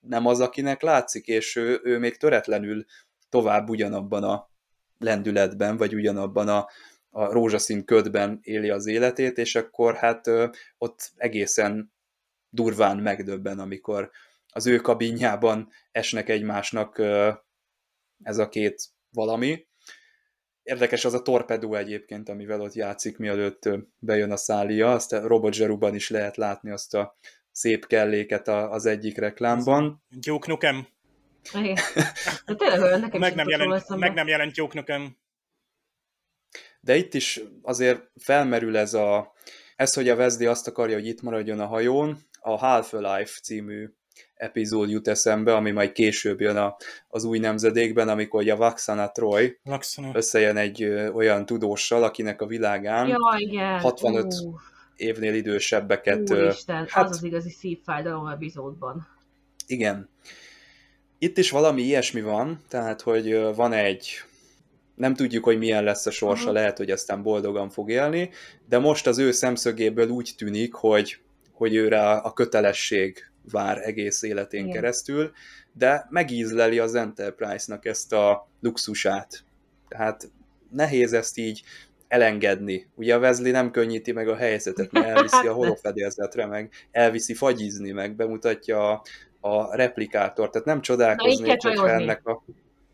[0.00, 2.84] nem az, akinek látszik, és ő, ő még töretlenül
[3.28, 4.50] tovább ugyanabban a
[4.98, 6.66] lendületben, vagy ugyanabban a
[7.10, 10.26] a rózsaszín ködben éli az életét, és akkor hát
[10.78, 11.92] ott egészen
[12.50, 14.10] durván megdöbben, amikor
[14.48, 16.98] az ő kabinjában esnek egymásnak
[18.22, 19.66] ez a két valami.
[20.62, 23.68] Érdekes az a torpedó egyébként, amivel ott játszik, mielőtt
[23.98, 27.14] bejön a szália, azt a Robot Zseruban is lehet látni azt a
[27.50, 30.02] szép kelléket az egyik reklámban.
[30.08, 30.88] Duke Nukem.
[31.54, 31.76] Igen.
[32.56, 35.16] tényleg, nekem meg, nem jelent, meg nem jelent Duke Nukem
[36.80, 39.32] de itt is azért felmerül ez a,
[39.76, 43.88] ez, hogy a Wesley azt akarja, hogy itt maradjon a hajón, a Half-Life című
[44.34, 46.76] epizód jut eszembe, ami majd később jön a,
[47.08, 50.10] az új nemzedékben, amikor a Vaxana Troy Laxana.
[50.14, 53.80] összejön egy ö, olyan tudóssal, akinek a világán Ja, igen.
[53.80, 54.54] 65 Ú,
[54.96, 56.30] évnél idősebbeket...
[56.30, 59.06] Úristen, hát- az az igazi szívfájdalom epizódban.
[59.66, 60.08] Igen.
[61.18, 64.10] Itt is valami ilyesmi van, tehát, hogy van egy,
[64.98, 68.30] nem tudjuk, hogy milyen lesz a sorsa, lehet, hogy aztán boldogan fog élni,
[68.68, 71.18] de most az ő szemszögéből úgy tűnik, hogy,
[71.52, 74.74] hogy őre a kötelesség vár egész életén Igen.
[74.74, 75.32] keresztül,
[75.72, 79.44] de megízleli az Enterprise-nak ezt a luxusát.
[79.88, 80.30] Tehát
[80.70, 81.62] nehéz ezt így
[82.08, 82.86] elengedni.
[82.94, 87.90] Ugye a Wesley nem könnyíti meg a helyzetet, mert elviszi a holofedélzetre, meg elviszi fagyizni,
[87.90, 89.02] meg bemutatja a,
[89.40, 92.02] a replikátort, tehát nem csodálkoznék, hogyha csajozni.
[92.02, 92.42] ennek a...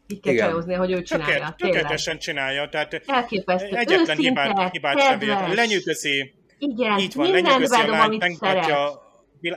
[0.07, 0.49] Így kell Igen.
[0.49, 1.35] csajozni, hogy ő csinálja.
[1.35, 3.77] Tökélet, tökéletesen csinálja, tehát Elképesztő.
[3.77, 5.29] egyetlen hibát, Őszinte, hibát sem vér.
[5.29, 5.55] kedves.
[5.57, 9.03] Lenyűgözi, Igen, így van, lenyűgözi a lányt, megmutatja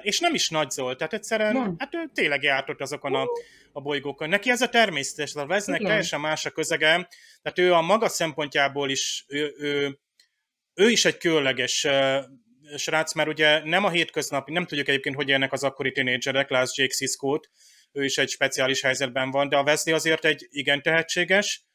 [0.01, 1.75] és nem is nagy Zolt, tehát egyszerűen, Nem.
[1.77, 3.25] hát ő tényleg járt azokon a,
[3.71, 4.29] a bolygókon.
[4.29, 5.89] Neki ez a természetes, a Veznek Igen.
[5.89, 7.07] teljesen más a közege,
[7.41, 9.99] tehát ő a maga szempontjából is, ő, ő,
[10.73, 12.19] ő is egy különleges ö,
[12.75, 16.77] srác, mert ugye nem a hétköznapi, nem tudjuk egyébként, hogy élnek az akkori tinédzserek, lásd
[16.77, 17.49] Jake Sisko-t,
[17.97, 21.65] ő is egy speciális helyzetben van, de a Wesley azért egy igen tehetséges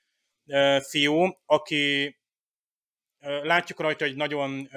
[0.88, 2.16] fiú, aki
[3.42, 4.68] látjuk rajta, hogy nagyon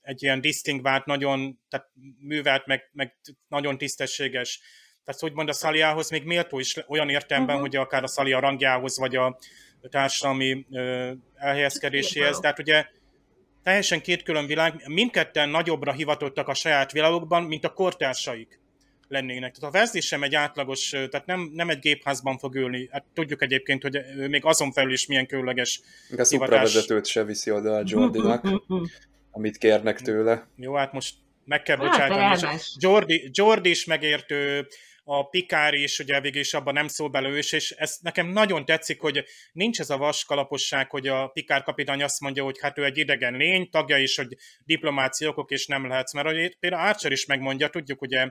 [0.00, 1.88] egy ilyen disztingvált, nagyon tehát
[2.18, 3.16] művelt, meg, meg
[3.48, 4.60] nagyon tisztességes.
[5.04, 7.64] Tehát úgymond a Szaliához még méltó is olyan értelemben, Mhm.
[7.64, 7.78] uh-huh.
[7.78, 9.38] hogy akár a Szalia rangjához, vagy a
[9.88, 10.66] társadalmi
[11.34, 12.38] elhelyezkedéséhez.
[12.38, 12.86] Tehát ugye
[13.62, 18.59] teljesen két külön világ, mindketten nagyobbra hivatottak a saját világokban, mint a kortársaik
[19.10, 19.56] lennének.
[19.56, 22.88] Tehát a Wesley sem egy átlagos, tehát nem, nem egy gépházban fog ülni.
[22.92, 25.80] Hát tudjuk egyébként, hogy még azon felül is milyen különleges
[26.16, 28.48] A szupravezetőt se viszi oda a Jordinak,
[29.30, 30.48] amit kérnek tőle.
[30.56, 32.20] Jó, hát most meg kell Hát, bocsátani.
[32.20, 32.76] elmes.
[32.78, 34.66] Jordi, Jordi is megértő,
[35.04, 38.26] a Pikár is, ugye végig is abban nem szól bele ő is, és ez nekem
[38.26, 42.78] nagyon tetszik, hogy nincs ez a vaskalaposság, hogy a Pikár kapitány azt mondja, hogy hát
[42.78, 46.88] ő egy idegen lény, tagja is, hogy diplomáciai okok, és nem lehetsz, mert hogy például
[46.88, 48.30] Archer is megmondja, tudjuk ugye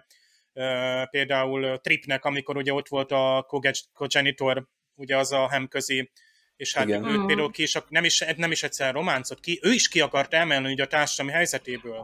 [1.10, 3.46] például Tripnek, amikor ugye ott volt a
[3.94, 6.12] Cogenitor, ugye az a hemközi,
[6.56, 7.06] és hát Igen.
[7.06, 7.26] őt Mhm.
[7.26, 10.72] például ki is, nem is, nem is egyszer románcot, ki, ő is ki akart emelni
[10.72, 12.02] ugye a társadalmi helyzetéből.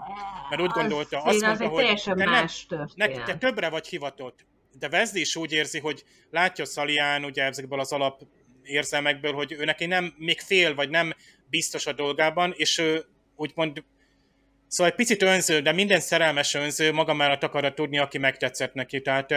[0.50, 3.26] Mert úgy gondolta, azt az, mondta, az egy hogy teljesen te nem- más Ne, történet.
[3.26, 4.46] te többre vagy hivatott.
[4.80, 8.22] De Wesley is úgy érzi, hogy látja Szalián ugye ezekből az alap
[8.64, 11.14] érzelmekből, hogy ő neki nem, még fél, vagy nem
[11.50, 13.06] biztos a dolgában, és ő
[13.36, 13.84] úgymond
[14.68, 19.02] Szóval egy picit önző, de minden szerelmes önző maga mellett akarja tudni, aki megtetszett neki.
[19.02, 19.28] Tehát,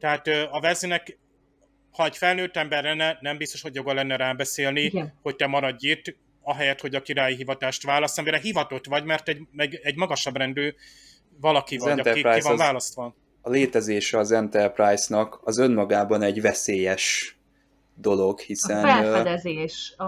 [0.00, 1.18] tehát a Wesleynek,
[1.92, 5.18] ha egy felnőtt ember lenne, nem biztos, hogy joga lenne rábeszélni, Igen.
[5.22, 9.38] hogy te maradj itt, ahelyett, hogy a királyi hivatást választ, amire hivatott vagy, mert egy,
[9.52, 10.74] meg egy magasabb rendű
[11.40, 13.14] valaki Az vagy, aki ki Enterprise van az- választva.
[13.40, 17.36] A létezése az Enterprise-nak az önmagában egy veszélyes
[17.94, 18.78] dolog, A hiszen...
[18.84, 20.04] ö, felfedezés, a,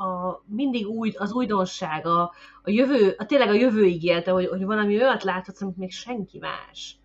[0.00, 2.32] a mindig új, az újdonság, a,
[2.62, 6.38] a jövő, a tényleg a jövő ígérte, hogy, hogy valami olyat láthatsz, amit még senki
[6.38, 6.98] más.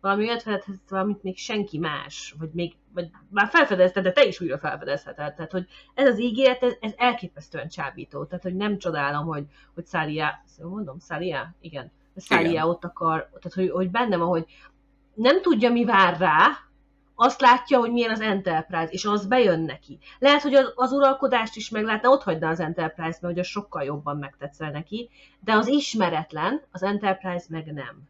[0.00, 4.40] Valami olyat felfedezhetsz, valamit még senki más, vagy még, vagy már felfedezted, de te is
[4.40, 5.34] újra felfedezheted.
[5.34, 8.24] Tehát, hogy ez az ígéret, ez, ez elképesztően csábító.
[8.24, 11.54] Tehát, hogy nem csodálom, hogy, hogy Szália, jól mondom, Szália?
[11.60, 11.90] Igen.
[12.16, 14.44] Szália ott akar, tehát, hogy, hogy bennem van, hogy
[15.14, 16.48] nem tudja, mi vár rá,
[17.14, 19.98] azt látja, hogy milyen az Enterprise, és az bejön neki.
[20.18, 24.16] Lehet, hogy az, az uralkodást is meglátna, ott hagyna az Enterprise-be, hogy az sokkal jobban
[24.16, 28.02] megtetszel neki, de az ismeretlen, az Enterprise meg nem.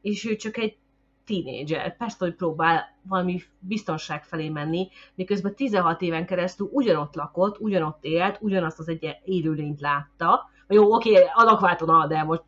[0.00, 0.76] És ő csak egy
[1.26, 1.96] tínédzser.
[1.96, 8.38] Persze, hogy próbál valami biztonság felé menni, miközben 16 éven keresztül ugyanott lakott, ugyanott élt,
[8.40, 10.50] ugyanazt az egy élőlényt látta.
[10.68, 12.42] Jó, oké, alakváltona, de most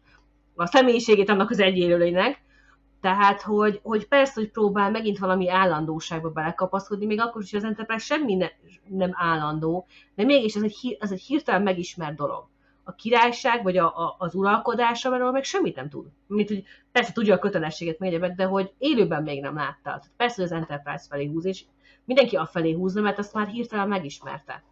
[0.55, 2.43] a személyiségét annak az egy élőlénynek,
[3.01, 7.67] tehát, hogy, hogy persze, hogy próbál megint valami állandóságba belekapaszkodni, még akkor is, hogy az
[7.67, 8.49] Enterprise semmi ne,
[8.89, 12.47] nem állandó, de mégis ez egy, ez egy hirtelen megismert dolog.
[12.85, 16.07] A királyság, vagy a, a, az uralkodása, mert meg semmit nem tud.
[16.27, 19.81] Mint, hogy persze tudja a kötelességet, meg de hogy élőben még nem látta.
[19.83, 21.65] Tehát persze, hogy az Enterprise felé húz, és
[22.05, 24.63] mindenki a felé húzna, mert azt már hirtelen megismerte.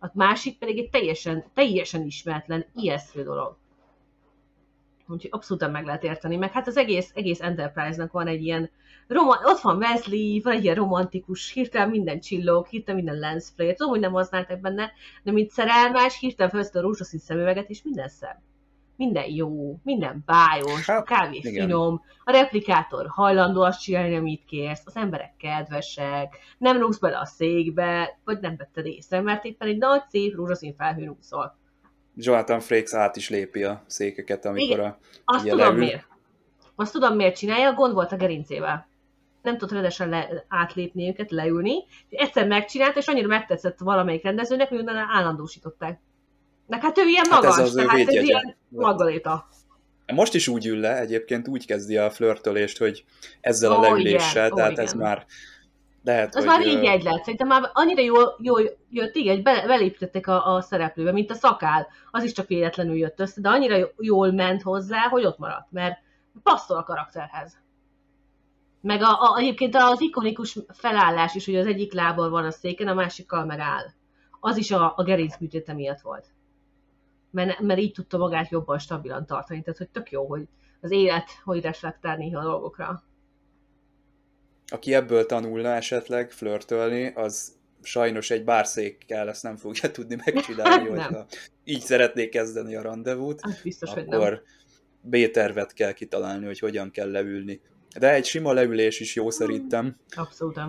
[0.00, 3.56] A másik pedig egy teljesen, teljesen ismeretlen, ijesztő dolog.
[5.12, 6.36] Úgyhogy abszolút meg lehet érteni.
[6.36, 8.70] Meg hát az egész, egész Enterprise-nak van egy ilyen,
[9.06, 13.74] roma- ott van Wesley, van egy ilyen romantikus, hirtelen minden csillog, hirtelen minden lens flare,
[13.74, 14.90] tudom, hogy nem használtak benne,
[15.22, 18.38] de mint szerelmes, hirtelen felszed a rózsaszín szemüveget, és minden szebb.
[18.96, 21.64] Minden jó, minden bájos, a Hát, kávé igen.
[21.66, 27.24] finom, a replikátor hajlandó azt csinálni, amit kérsz, az emberek kedvesek, nem rúgsz bele a
[27.24, 31.60] székbe, vagy nem vetted észre, mert éppen egy nagy, szép rózsaszín felhőn úszol.
[32.14, 34.98] Jonathan Frakes át is lépi a székeket, amikor a...
[35.24, 35.78] Azt tudom leül.
[35.78, 36.06] miért.
[36.74, 38.88] Azt tudom miért csinálja, gond volt a gerincével.
[39.42, 41.84] nem tudott rendesen le, átlépni őket, leülni.
[42.10, 46.00] Egyszer megcsinált, és annyira megtetszett valamelyik rendezőnek, hogy utána állandósították.
[46.66, 49.48] De hát ő ilyen magas, hát ez az tehát ő ilyen magaléta.
[50.12, 53.04] Most is úgy ül le, egyébként úgy kezdi a flörtölést, hogy
[53.40, 55.06] ezzel oh, a leüléssel, igen, tehát oh, ez igen.
[55.06, 55.26] már
[56.02, 57.22] lehet, Az hogy, már így egy lett.
[57.22, 61.34] Szerintem már annyira jól, jól jött, így, hogy be, beléptettek a, a szereplőbe, mint a
[61.34, 61.86] szakál.
[62.10, 65.98] Az is csak véletlenül jött össze, de annyira jól ment hozzá, hogy ott maradt, mert
[66.42, 67.60] passzol a karakterhez.
[68.80, 72.88] Meg a, a, egyébként az ikonikus felállás is, hogy az egyik lábon van a széken,
[72.88, 73.84] a másikkal megáll.
[74.40, 76.26] Az is a, a gerincműtéte miatt volt.
[77.30, 79.62] Mert, mert így tudta magát jobban stabilan tartani.
[79.62, 80.48] Tehát, hogy tök jó, hogy
[80.80, 83.02] az élet hogy reflektál néha a dolgokra
[84.72, 87.52] aki ebből tanulna esetleg flörtölni, az
[87.82, 91.26] sajnos egy bárszékkel ezt nem fogja tudni megcsinálni, hogyha
[91.64, 94.42] így szeretné kezdeni a rendezvút, biztos, akkor
[95.00, 97.60] B-tervet kell kitalálni, hogy hogyan kell leülni.
[97.98, 99.96] De egy sima leülés is jó szerintem.
[100.16, 100.60] Abszolút.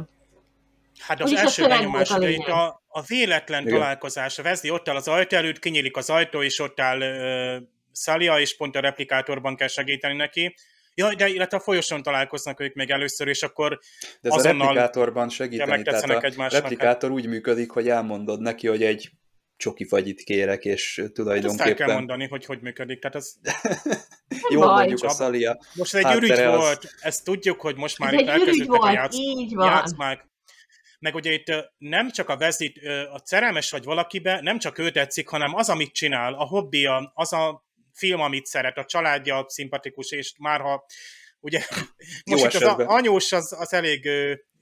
[1.00, 3.74] Hát az Úgyis első benyomás, a, itt a, a véletlen Igen.
[3.74, 7.64] találkozás, a Wesley ott áll az ajtó előtt, kinyílik az ajtó, és ott áll uh,
[7.92, 10.56] Szalia, és pont a replikátorban kell segíteni neki,
[10.96, 13.80] Ja, de illetve a folyosón találkoznak ők még először, és akkor
[14.22, 16.62] De ez a replikátorban segíteni, tehát a egymásnak.
[16.62, 19.12] replikátor úgy működik, hogy elmondod neki, hogy egy
[19.58, 21.68] csoki fagyit kérek, és tulajdonképpen...
[21.68, 23.40] Hát el kell mondani, hogy hogy működik, tehát az...
[24.54, 25.58] Jó, mondjuk a Szalia.
[25.74, 26.56] Most egy ürügy az...
[26.56, 29.18] volt, ezt tudjuk, hogy most már itt elkezdődtek a játsz...
[29.50, 30.32] játszmák.
[31.00, 32.78] Meg ugye itt nem csak a vezít,
[33.14, 37.34] a szerelmes vagy valakibe, nem csak ő tetszik, hanem az, amit csinál, a hobbija, az
[37.34, 40.86] a film, amit szeret, a családja szimpatikus, és már ha
[41.40, 41.60] ugye
[42.32, 44.10] most itt az anyós az, az elég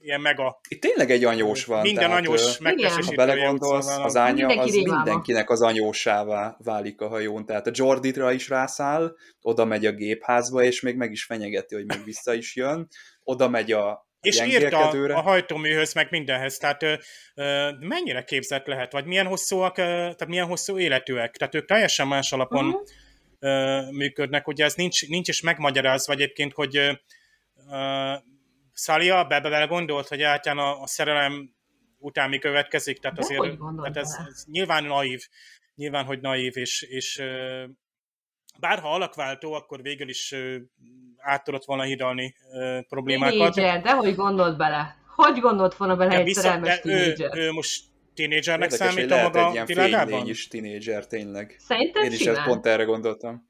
[0.00, 0.60] ilyen mega.
[0.68, 1.80] Itt tényleg egy anyós van.
[1.80, 3.16] Minden tehát, anyós megtestesítő.
[3.16, 7.46] Ha belegondolsz, szóval az ánya az mindenkinek az anyósává válik a hajón.
[7.46, 11.86] Tehát a Jorditra is rászáll, oda megy a gépházba, és még meg is fenyegeti, hogy
[11.86, 12.88] még vissza is jön.
[13.24, 16.94] Oda megy a és írta a hajtóműhöz, meg mindenhez, tehát ö,
[17.34, 22.08] ö, mennyire képzett lehet, vagy milyen hosszúak, ö, tehát milyen hosszú életűek, tehát ők teljesen
[22.08, 22.82] más alapon uh-huh
[23.90, 24.48] működnek.
[24.48, 26.78] Ugye ez nincs, nincs is megmagyarázva egyébként, hogy
[27.54, 28.16] uh,
[28.72, 31.50] Szalia be gondolt, hogy általán a, a szerelem
[31.98, 35.26] után mi következik, tehát De azért tehát ez, ez nyilván naív,
[35.74, 37.22] nyilván, hogy naív, és, és
[38.60, 40.34] bárha alakváltó, akkor végül is
[41.16, 42.34] át tudott volna hidalni
[42.88, 43.54] problémákat.
[43.54, 44.96] Tínédzser, de hogy gondolt bele?
[45.14, 47.84] Hogy gondolt volna bele de egy vissza, szerelmes ő, ő most
[48.14, 50.28] tínédzsernek számít a maga egy ilyen világában?
[50.28, 51.56] is tínédzser, tényleg.
[51.58, 53.48] Szerintem Én is ezt pont erre gondoltam.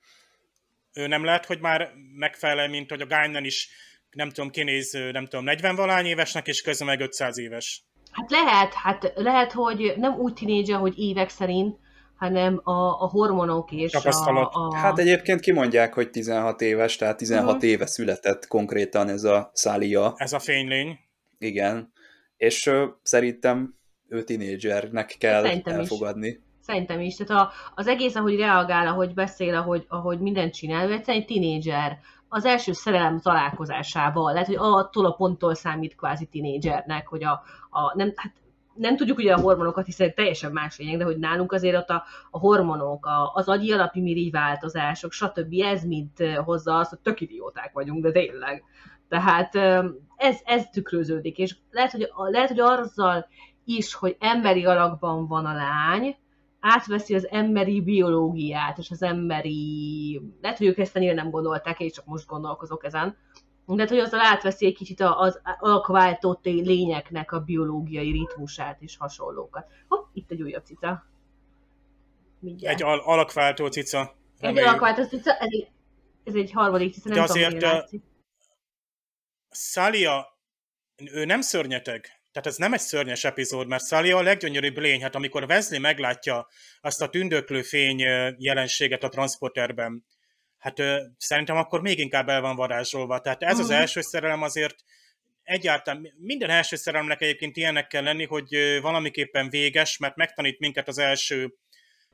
[0.92, 3.68] Ő nem lehet, hogy már megfelel, mint hogy a Guinan is
[4.10, 7.84] nem tudom, kinéz, nem tudom, 40 valány évesnek, és közben meg 500 éves.
[8.10, 11.78] Hát lehet, hát lehet, hogy nem úgy tínédzser, hogy évek szerint,
[12.16, 14.76] hanem a, a hormonok és a, a...
[14.76, 17.70] Hát egyébként kimondják, hogy 16 éves, tehát 16 uh-huh.
[17.70, 20.12] éve született konkrétan ez a Szália.
[20.16, 20.98] Ez a fénylény.
[21.38, 21.92] Igen,
[22.36, 23.74] és uh, szerintem
[24.12, 26.28] ő tinédzsernek kell Szerintem elfogadni.
[26.28, 26.38] Is.
[26.60, 27.16] Szerintem is.
[27.16, 31.28] Tehát a, az egész, ahogy reagál, ahogy beszél, ahogy, ahogy mindent csinál, ő egyszerűen egy
[31.28, 31.98] tinédzser.
[32.28, 37.96] Az első szerelem találkozásával, lehet, hogy attól a ponttól számít kvázi tinédzsernek, hogy a, a
[37.96, 38.32] nem, hát
[38.74, 42.04] nem tudjuk ugye a hormonokat, hiszen teljesen más lényeg, de hogy nálunk azért ott a,
[42.30, 45.54] a hormonok, a, az agyi alapi mirigy változások, stb.
[45.62, 46.10] ez mind
[46.44, 48.64] hozza azt, hogy tök idióták vagyunk, de tényleg.
[49.08, 49.54] Tehát
[50.16, 53.26] ez, ez tükröződik, és lehet, hogy, lehet, hogy azzal
[53.64, 56.16] is, hogy emberi alakban van a lány,
[56.60, 60.20] átveszi az emberi biológiát, és az emberi...
[60.40, 63.16] Lehet, hogy ők ezt ennyire nem gondolták, én csak most gondolkozok ezen.
[63.66, 69.66] De hogy azzal átveszi egy kicsit az alakváltott lényeknek a biológiai ritmusát és hasonlókat.
[69.88, 71.06] Hopp, itt egy újabb cica.
[72.38, 72.74] Mindjárt.
[72.74, 74.14] Egy al- alakváltó cica.
[74.40, 75.70] Egy alakváltó cica, ez egy,
[76.24, 78.02] ez egy harmadik cica, nem De azért tudom,
[79.48, 80.38] Szália,
[81.12, 82.21] ő nem szörnyeteg.
[82.32, 86.48] Tehát ez nem egy szörnyes epizód, mert Sally a leggyönyörűbb lény, hát amikor Wesley meglátja
[86.80, 88.00] azt a tündöklő fény
[88.38, 90.04] jelenséget a transporterben,
[90.58, 90.82] hát
[91.16, 93.20] szerintem akkor még inkább el van varázsolva.
[93.20, 93.76] Tehát ez az mhm.
[93.76, 94.74] első szerelem azért
[95.42, 100.98] egyáltalán minden első szerelemnek egyébként ilyennek kell lenni, hogy valamiképpen véges, mert megtanít minket az
[100.98, 101.54] első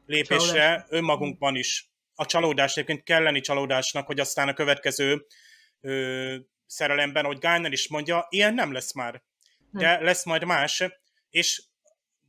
[0.06, 0.86] lépésre Csalódás.
[0.88, 1.90] önmagunkban is.
[2.14, 5.26] A csalódás egyébként kell lenni csalódásnak, hogy aztán a következő
[5.80, 9.22] ö, szerelemben, hogy Gájner is mondja, ilyen nem lesz már
[9.70, 10.84] de lesz majd más,
[11.30, 11.62] és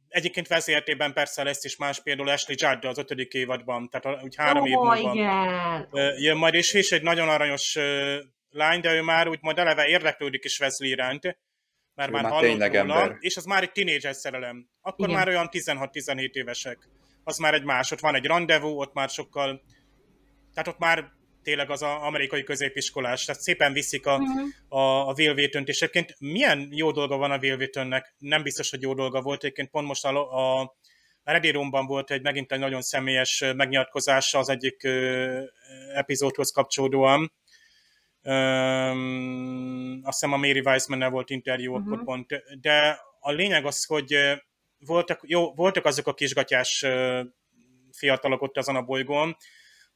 [0.07, 4.61] egyébként vezértében persze lesz is más, például Ashley Judd az ötödik évadban, tehát úgy három
[4.61, 6.15] oh, év múlva igen.
[6.17, 7.77] jön majd, és is egy nagyon aranyos
[8.49, 11.23] lány, de ő már úgy majd eleve érdeklődik is Wesley iránt,
[11.93, 14.69] mert már, már hallott róla, és az már egy tinédzser szerelem.
[14.81, 15.19] Akkor igen.
[15.19, 16.77] már olyan 16-17 évesek.
[17.23, 19.61] Az már egy más, ott van egy rendezvú, ott már sokkal,
[20.53, 21.11] tehát ott már
[21.43, 24.79] tényleg az a amerikai középiskolás, tehát szépen viszik a, uh-huh.
[24.81, 28.15] a, a Will Wheaton-t, és egyébként milyen jó dolga van a Will Wheaton-nek?
[28.17, 30.75] Nem biztos, hogy jó dolga volt, egyébként pont most a, a
[31.23, 35.41] Ready Room-ban volt egy megint egy nagyon személyes megnyilatkozása az egyik ö,
[35.93, 37.33] epizódhoz kapcsolódóan.
[38.21, 41.87] Öm, azt hiszem a Mary Weissman volt interjú uh-huh.
[41.87, 42.27] akkor pont,
[42.61, 44.15] de a lényeg az, hogy
[44.79, 46.85] voltak, jó, voltak azok a kisgatyás
[47.91, 49.37] fiatalok ott azon a bolygón,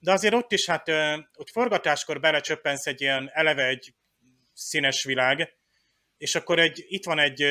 [0.04, 0.90] de azért ott is, hát
[1.36, 3.94] ott forgatáskor belecsöppensz egy ilyen eleve egy
[4.54, 5.54] színes világ,
[6.18, 7.44] és akkor egy, itt van egy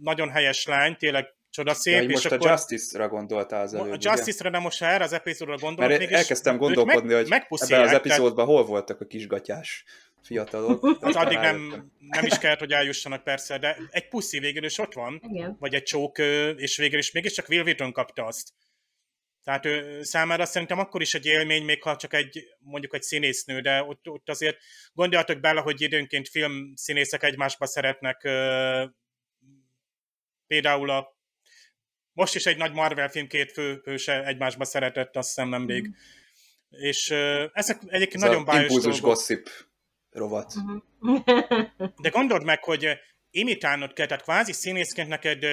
[0.00, 1.94] nagyon helyes lány, tényleg csodaszép.
[1.94, 5.12] Ja, és most akkor, a Justice-ra gondoltál az előbb, A Justice-ra, de most erre az
[5.12, 5.88] epizódra gondolt.
[5.88, 8.50] Mert elkezdtem gondolkodni, meg, hogy ebben az epizódban tehát...
[8.50, 9.84] hol voltak a kisgatyás
[10.22, 10.98] fiatalok.
[11.00, 14.92] Az addig nem, nem is kellett, hogy eljussanak persze, de egy puszi végül is ott
[14.92, 15.56] van, Igen.
[15.60, 16.18] vagy egy csók,
[16.56, 18.48] és végül is mégiscsak Will Wheaton kapta azt.
[19.44, 23.60] Tehát ő számára szerintem akkor is egy élmény, még ha csak egy, mondjuk egy színésznő,
[23.60, 24.58] de ott, ott azért
[24.92, 28.20] gondoljatok bele, hogy időnként filmszínészek egymásba szeretnek,
[30.46, 31.16] például a
[32.12, 35.88] most is egy nagy Marvel film két fő, főse egymásba szeretett, azt hiszem nemrég.
[35.88, 35.92] Mm.
[36.68, 37.10] És
[37.52, 39.16] ezek egyébként Ez nagyon bájos impulzus dolgok.
[39.16, 39.48] gossip
[40.10, 40.54] rovat.
[40.54, 40.76] Mhm.
[41.96, 42.86] De gondold meg, hogy
[43.32, 45.44] imitálnod kell, tehát kvázi színészként neked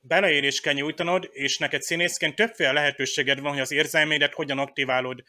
[0.00, 5.22] beleérés kell nyújtanod, és neked színészként többféle lehetőséged van, hogy az érzelmédet hogyan aktiválod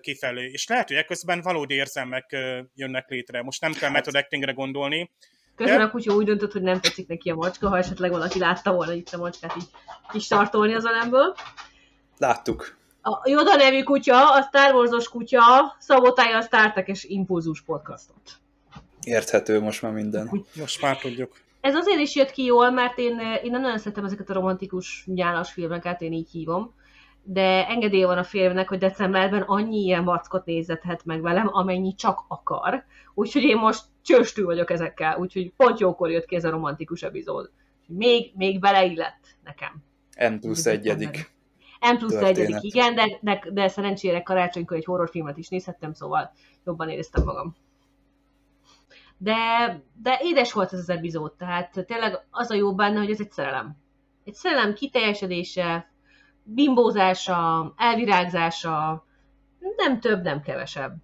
[0.00, 0.50] kifelé.
[0.50, 2.36] És lehet, hogy ekközben valódi érzelmek
[2.74, 3.42] jönnek létre.
[3.42, 5.10] Most nem kell method actingre gondolni.
[5.56, 8.72] Közben a kutya úgy döntött, hogy nem tetszik neki a macska, ha esetleg valaki látta
[8.72, 9.68] volna itt a macskát így
[10.08, 11.34] kis tartolni az alemből.
[12.18, 12.76] Láttuk.
[13.02, 18.30] A Yoda nevű kutya, a Star Wars-os kutya szabotálja a Star Trek-es impulzus podcastot.
[19.02, 20.46] Érthető most már minden.
[20.54, 21.42] Most már tudjuk.
[21.64, 25.04] Ez azért is jött ki jól, mert én, én nem nagyon szeretem ezeket a romantikus
[25.06, 26.74] nyálas filmeket, én így hívom,
[27.22, 32.24] de engedély van a filmnek, hogy decemberben annyi ilyen vackot nézethet meg velem, amennyi csak
[32.28, 32.84] akar.
[33.14, 37.50] Úgyhogy én most csőstű vagyok ezekkel, úgyhogy pont jókor jött ki ez a romantikus epizód.
[37.86, 39.82] Még, még beleillett nekem.
[40.34, 41.32] M plusz egyedik.
[41.92, 46.32] M plusz egyedik, igen, de, de, de szerencsére karácsonykor egy horrorfilmet is nézhettem, szóval
[46.64, 47.56] jobban éreztem magam
[49.24, 53.20] de, de édes volt ez az epizód, tehát tényleg az a jó benne, hogy ez
[53.20, 53.76] egy szerelem.
[54.24, 55.90] Egy szerelem kiteljesedése,
[56.42, 59.04] bimbózása, elvirágzása,
[59.76, 60.96] nem több, nem kevesebb.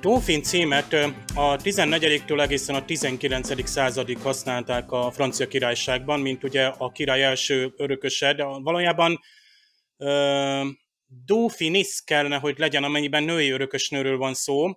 [0.00, 0.92] Dauphin címet
[1.34, 3.68] a 14-től egészen a 19.
[3.68, 9.20] századig használták a francia királyságban, mint ugye a király első örököse, de valójában
[9.96, 10.66] uh,
[11.24, 14.74] Dauphinis kellene, hogy legyen, amennyiben női örökösnőről van szó, uh,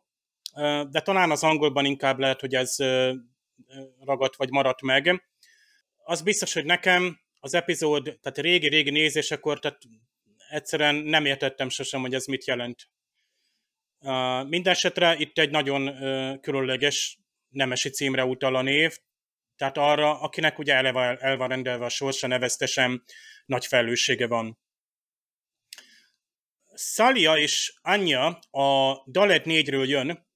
[0.90, 3.14] de talán az angolban inkább lehet, hogy ez uh,
[4.06, 5.24] ragadt vagy maradt meg.
[6.04, 9.80] Az biztos, hogy nekem az epizód, tehát régi-régi nézésekor, tehát
[10.50, 12.90] egyszerűen nem értettem sosem, hogy ez mit jelent
[14.48, 15.96] Mindenesetre itt egy nagyon
[16.42, 17.18] különleges
[17.50, 18.98] nemesi címre utal a név,
[19.56, 23.04] tehát arra, akinek ugye eleve el van rendelve a sorsa, neveztesen
[23.46, 24.60] nagy felelőssége van.
[26.74, 30.28] Szalia és Anya a Dalet 4-ről jön,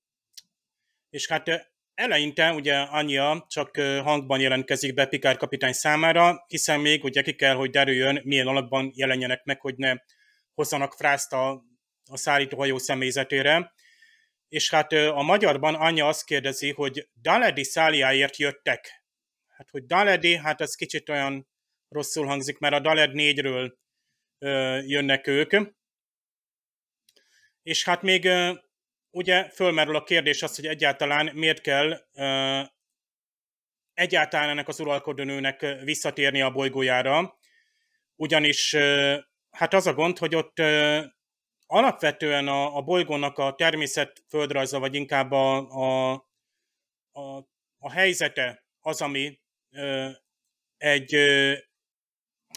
[1.10, 7.22] és hát eleinte ugye Anya csak hangban jelentkezik be Pikár kapitány számára, hiszen még ugye
[7.22, 9.94] ki kell, hogy derüljön, milyen alakban jelenjenek meg, hogy ne
[10.54, 11.64] hozzanak frászt a
[12.10, 13.74] a szállítóhajó személyzetére,
[14.50, 19.06] és hát a magyarban anyja azt kérdezi, hogy Daledi száliáért jöttek.
[19.48, 21.48] Hát, hogy Daledi, hát ez kicsit olyan
[21.90, 23.74] rosszul hangzik, mert a Daled 4-ről
[24.88, 25.52] jönnek ők.
[27.64, 28.30] És hát még
[29.10, 32.08] ugye fölmerül a kérdés az, hogy egyáltalán miért kell
[33.94, 37.38] egyáltalán ennek az uralkodónőnek visszatérni a bolygójára,
[38.16, 38.76] ugyanis
[39.52, 40.58] hát az a gond, hogy ott
[41.68, 46.14] alapvetően a, a bolygónak a természet földrajza, vagy inkább a, a,
[47.12, 47.38] a,
[47.78, 49.40] a helyzete az, ami
[49.72, 50.10] ö,
[50.78, 51.54] egy, ö,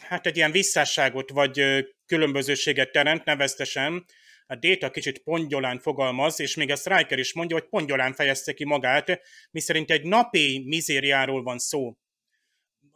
[0.03, 4.05] hát egy ilyen visszásságot, vagy ö, különbözőséget teremt, neveztesen.
[4.47, 8.65] A Data kicsit pongyolán fogalmaz, és még a Striker is mondja, hogy pongyolán fejezte ki
[8.65, 11.97] magát, miszerint egy napi mizériáról van szó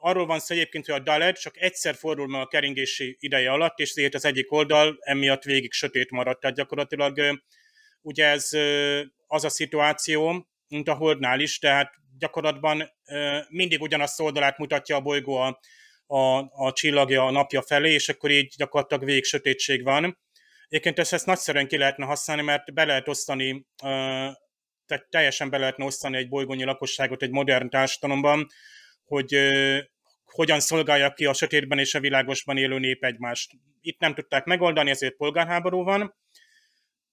[0.05, 3.79] arról van szó egyébként, hogy a Daled csak egyszer fordul meg a keringési ideje alatt,
[3.79, 6.41] és ezért az egyik oldal emiatt végig sötét maradt.
[6.41, 7.43] Tehát gyakorlatilag
[8.01, 8.49] ugye ez
[9.27, 12.93] az a szituáció, mint a Holdnál is, tehát gyakorlatban
[13.49, 15.61] mindig ugyanazt oldalát mutatja a bolygó a,
[16.07, 20.19] a, a csillagja, a napja felé, és akkor így gyakorlatilag végig sötétség van.
[20.69, 23.67] Egyébként ezt, ezt nagyszerűen ki lehetne használni, mert be lehet osztani,
[24.87, 28.47] tehát teljesen be lehetne osztani egy bolygónyi lakosságot egy modern társadalomban,
[29.05, 29.37] hogy
[30.35, 33.53] hogyan szolgálja ki a sötétben és a világosban élő nép egymást.
[33.81, 36.15] Itt nem tudták megoldani, ezért polgárháború van.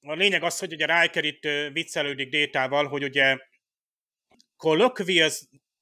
[0.02, 3.38] A lényeg az, hogy ugye Riker itt viccelődik Détával, hogy ugye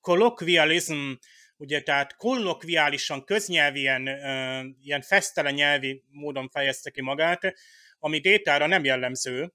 [0.02, 1.12] colloquialism,
[1.58, 4.08] ugye tehát kollokviálisan, köznyelvien,
[4.82, 7.54] ilyen fesztelen nyelvi módon fejezte ki magát,
[8.00, 9.54] ami Détára nem jellemző,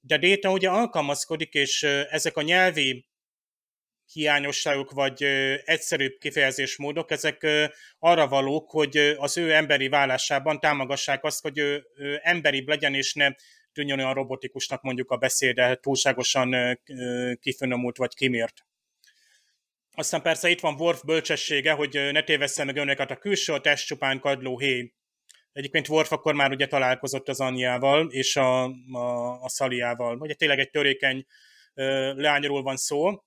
[0.00, 3.06] de Déta ugye alkalmazkodik, és ezek a nyelvi
[4.12, 5.22] hiányosságok, vagy
[5.64, 7.46] egyszerűbb kifejezésmódok, ezek
[7.98, 11.84] arra valók, hogy az ő emberi vállásában támogassák azt, hogy ő,
[12.22, 13.28] emberibb legyen, és ne
[13.72, 16.78] tűnjön olyan robotikusnak mondjuk a beszéde, túlságosan
[17.40, 18.54] kifinomult vagy kimért.
[19.92, 23.86] Aztán persze itt van Worf bölcsessége, hogy ne tévessze meg önöket a külső, a test
[23.86, 24.92] csupán kadló héj.
[25.52, 30.16] Egyébként Worf akkor már ugye találkozott az anyjával és a, a, a szaliával.
[30.18, 31.26] Ugye tényleg egy törékeny
[32.14, 33.24] leányról van szó,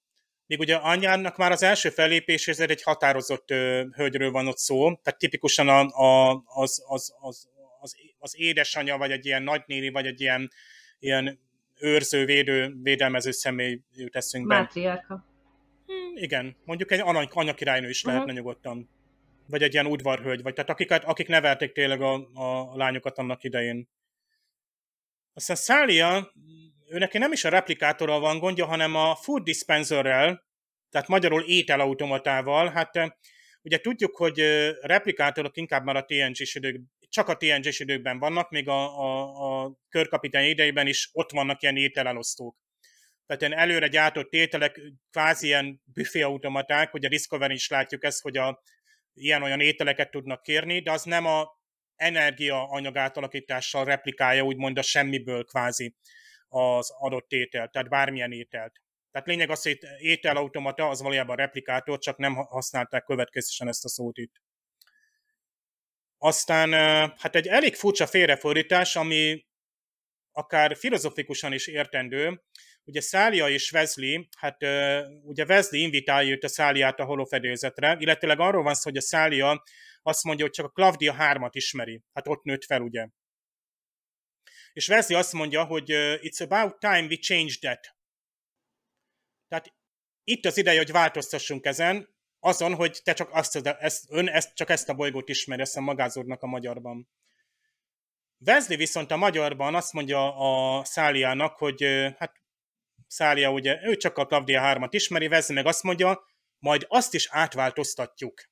[0.49, 5.19] még ugye anyjának már az első fellépéshez egy határozott ö, hölgyről van ott szó, tehát
[5.19, 10.21] tipikusan a, a, az, az, az, az, az édesanyja, vagy egy ilyen nagynéni, vagy egy
[10.21, 10.51] ilyen,
[10.99, 11.39] ilyen
[11.79, 14.55] őrző, védő, védelmező személy jut eszünkbe.
[14.55, 15.25] Mátriárka.
[15.85, 18.39] Hmm, igen, mondjuk egy anya, anyakirálynő is lehetne uh-huh.
[18.39, 18.89] nyugodtan.
[19.47, 23.89] Vagy egy ilyen udvarhölgy, vagy tehát akiket, akik nevelték tényleg a, a lányokat annak idején.
[25.33, 26.31] Aztán Szália
[26.89, 30.47] ő neki nem is a replikátorral van gondja, hanem a food dispenserrel,
[30.89, 32.69] tehát magyarul ételautomatával.
[32.69, 32.91] Hát
[33.61, 34.39] ugye tudjuk, hogy
[34.81, 39.73] replikátorok inkább már a TNG-s idők, csak a TNG-s időkben vannak, még a, a, a
[39.89, 42.57] körkapitány idejében is ott vannak ilyen ételelosztók.
[43.25, 44.81] Tehát ilyen előre gyártott ételek,
[45.11, 48.61] kvázi ilyen büféautomaták, hogy a Discovery is látjuk ezt, hogy a,
[49.13, 51.57] ilyen-olyan ételeket tudnak kérni, de az nem a
[51.95, 55.95] energia anyag átalakítással replikálja úgymond a semmiből kvázi
[56.49, 58.81] az adott ételt, tehát bármilyen ételt.
[59.11, 64.17] Tehát lényeg az, hogy ételautomata az valójában replikátor, csak nem használták következősen ezt a szót
[64.17, 64.41] itt.
[66.17, 66.71] Aztán
[67.17, 69.45] hát egy elég furcsa félrefordítás, ami
[70.31, 72.43] akár filozofikusan is értendő.
[72.83, 74.63] Ugye Szália és Wesley, hát
[75.23, 79.63] ugye Wesley invitálja őt a Száliát a holofedélzetre, illetőleg arról van szó, hogy a Szália
[80.01, 82.03] azt mondja, hogy csak a Claudia hármat ismeri.
[82.13, 83.07] Hát ott nőtt fel, ugye.
[84.73, 85.85] És Wesley azt mondja, hogy
[86.21, 87.95] it's about time we change that.
[89.47, 89.73] Tehát
[90.23, 92.09] itt az ideje, hogy változtassunk ezen,
[92.39, 95.81] azon, hogy te csak azt, ezt, ön ezt, csak ezt a bolygót ismeri, ezt a
[95.81, 97.09] magázódnak a magyarban.
[98.45, 101.83] Wesley viszont a magyarban azt mondja a Száliának, hogy
[102.17, 102.41] hát
[103.07, 106.23] Szália ugye, ő csak a Claudia 3-at ismeri, Wesley meg azt mondja,
[106.59, 108.43] majd azt is átváltoztatjuk.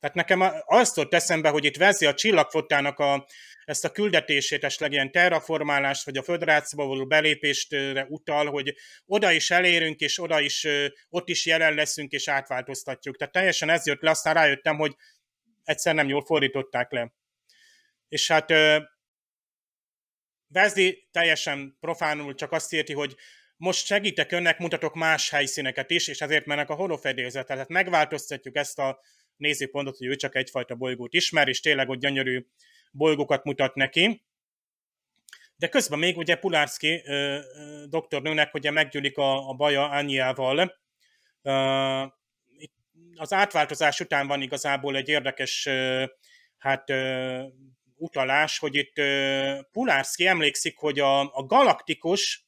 [0.00, 3.26] Tehát nekem azt volt eszembe, hogy itt veszi a csillagfotának a,
[3.64, 8.74] ezt a küldetését, esetleg ilyen terraformálást, vagy a föderációba való belépéstre utal, hogy
[9.06, 10.66] oda is elérünk, és oda is,
[11.08, 13.16] ott is jelen leszünk, és átváltoztatjuk.
[13.16, 14.94] Tehát teljesen ez jött le, aztán rájöttem, hogy
[15.64, 17.12] egyszer nem jól fordították le.
[18.08, 18.52] És hát
[20.48, 23.16] Vezdi teljesen profánul csak azt érti, hogy
[23.56, 27.46] most segítek önnek, mutatok más helyszíneket is, és ezért mennek a holofedélzetet.
[27.46, 29.00] Tehát megváltoztatjuk ezt a
[29.38, 32.46] nézőpontot, hogy ő csak egyfajta bolygót ismer, és tényleg ott gyönyörű
[32.90, 34.22] bolygókat mutat neki.
[35.56, 37.02] De közben még ugye Pulárszki
[37.86, 40.78] doktornőnek ugye meggyűlik a, a baja Ányjával.
[43.14, 45.68] Az átváltozás után van igazából egy érdekes
[46.58, 46.92] hát
[47.94, 48.92] utalás, hogy itt
[49.72, 52.46] Pulárszki emlékszik, hogy a, a galaktikus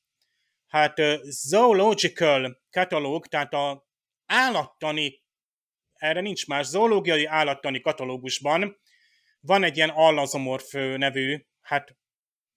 [0.66, 3.86] hát zoological katalóg, tehát a
[4.26, 5.19] állattani
[6.00, 6.66] erre nincs más.
[6.66, 8.80] Zoológiai állattani katalógusban
[9.40, 11.96] van egy ilyen allazomorf nevű, hát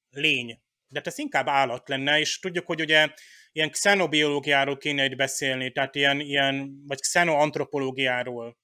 [0.10, 0.62] lény.
[0.88, 3.08] De hát ez inkább állat lenne, és tudjuk, hogy ugye
[3.52, 8.58] ilyen xenobiológiáról kéne itt beszélni, tehát ilyen, ilyen vagy xenoantropológiáról.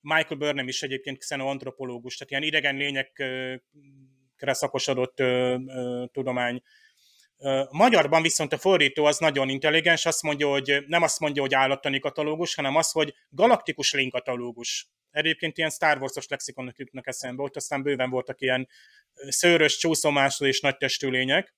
[0.00, 5.22] Michael Burnham is egyébként xenoantropológus, tehát ilyen idegen lényekre szakosodott
[6.12, 6.62] tudomány.
[7.70, 11.98] Magyarban viszont a fordító az nagyon intelligens, azt mondja, hogy nem azt mondja, hogy állattani
[11.98, 14.88] katalógus, hanem az, hogy galaktikus lénykatalógus.
[15.10, 18.68] Egyébként ilyen Star Wars-os lexikonnak jutnak eszembe, ott aztán bőven voltak ilyen
[19.28, 21.54] szőrös, csúszómászló és nagytestű lények.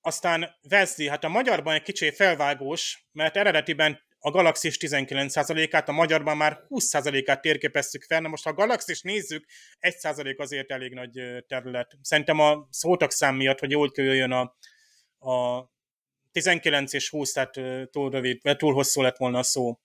[0.00, 6.36] Aztán Vezdi, hát a magyarban egy kicsi felvágós, mert eredetiben a Galaxis 19%-át, a magyarban
[6.36, 9.46] már 20%-át térképeztük fel, na most ha a Galaxis nézzük,
[9.80, 11.98] 1% azért elég nagy terület.
[12.02, 14.56] Szerintem a szám miatt, hogy jól jöjjön a,
[15.30, 15.66] a
[16.32, 17.54] 19 és 20, tehát
[17.90, 19.78] túl rövid, túl hosszú lett volna a szó.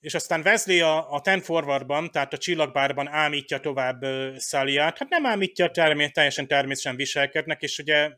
[0.00, 4.04] és aztán Wesley a, a Ten Forwardban, tehát a csillagbárban ámítja tovább
[4.36, 4.98] Szaliát.
[4.98, 8.10] Hát nem ámítja, termé, teljesen természetesen viselkednek, és ugye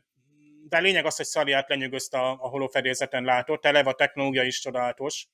[0.69, 5.27] de lényeg az, hogy Szaliát lenyűgözte a, a holofedélzeten látott, eleve a technológia is csodálatos.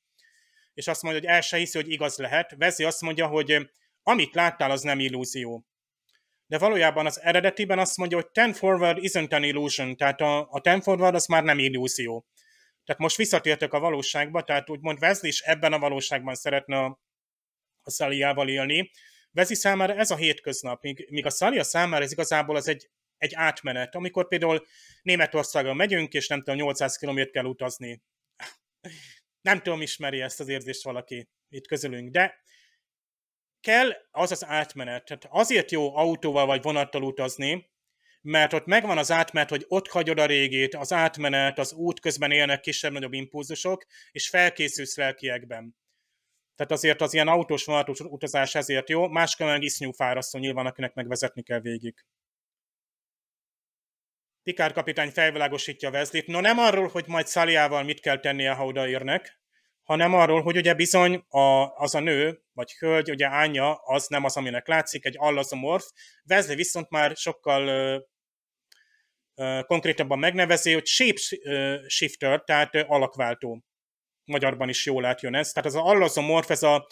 [0.74, 2.56] És azt mondja, hogy el se hiszi, hogy igaz lehet.
[2.60, 3.70] Wesley azt mondja, hogy
[4.04, 5.66] amit láttál, az nem illúzió.
[6.46, 10.62] De valójában az eredetiben azt mondja, hogy ten forward isn't an illusion, tehát a, a
[10.62, 12.26] ten forward az már nem illúzió.
[12.86, 17.00] Tehát most visszatértek a valóságba, tehát úgymond Wesley is ebben a valóságban szeretne a,
[17.82, 18.92] a Szaliával élni.
[19.34, 22.90] Wesley számára ez a hétköznap, míg, míg a Szalia számára ez igazából az egy,
[23.22, 24.66] egy átmenet, amikor például
[25.02, 28.02] Németországon megyünk, és nem tudom, 800 km kell utazni.
[29.42, 32.44] Nem tudom, ismeri ezt az érzést valaki itt közülünk, de
[33.60, 35.06] kell az az átmenet.
[35.06, 37.70] Tehát azért jó autóval vagy vonattal utazni,
[38.22, 42.32] mert ott megvan az átmenet, hogy ott hagyod a régét, az átmenet, az út közben
[42.32, 45.76] élnek kisebb-nagyobb impulzusok, és felkészülsz lelkiekben.
[46.56, 50.94] Tehát azért az ilyen autós vonatos utazás ezért jó, máskor meg isznyú fárasztó nyilván, akinek
[50.94, 52.06] megvezetni kell végig.
[54.44, 56.28] Pikár kapitány felvilágosítja Wesley-t.
[56.28, 59.40] No nem arról, hogy majd Szaliával mit kell tennie, ha odaérnek,
[59.84, 64.24] hanem arról, hogy ugye bizony a, az a nő, vagy hölgy, ugye Ánya, az nem
[64.24, 65.86] az, aminek látszik, egy allazomorf.
[66.30, 68.10] Wesley viszont már sokkal
[69.66, 73.64] konkrétabban megnevezi, hogy shapeshifter, tehát alakváltó.
[74.26, 75.52] Magyarban is jól átjön ez.
[75.52, 76.88] Tehát az allazomorf, ez a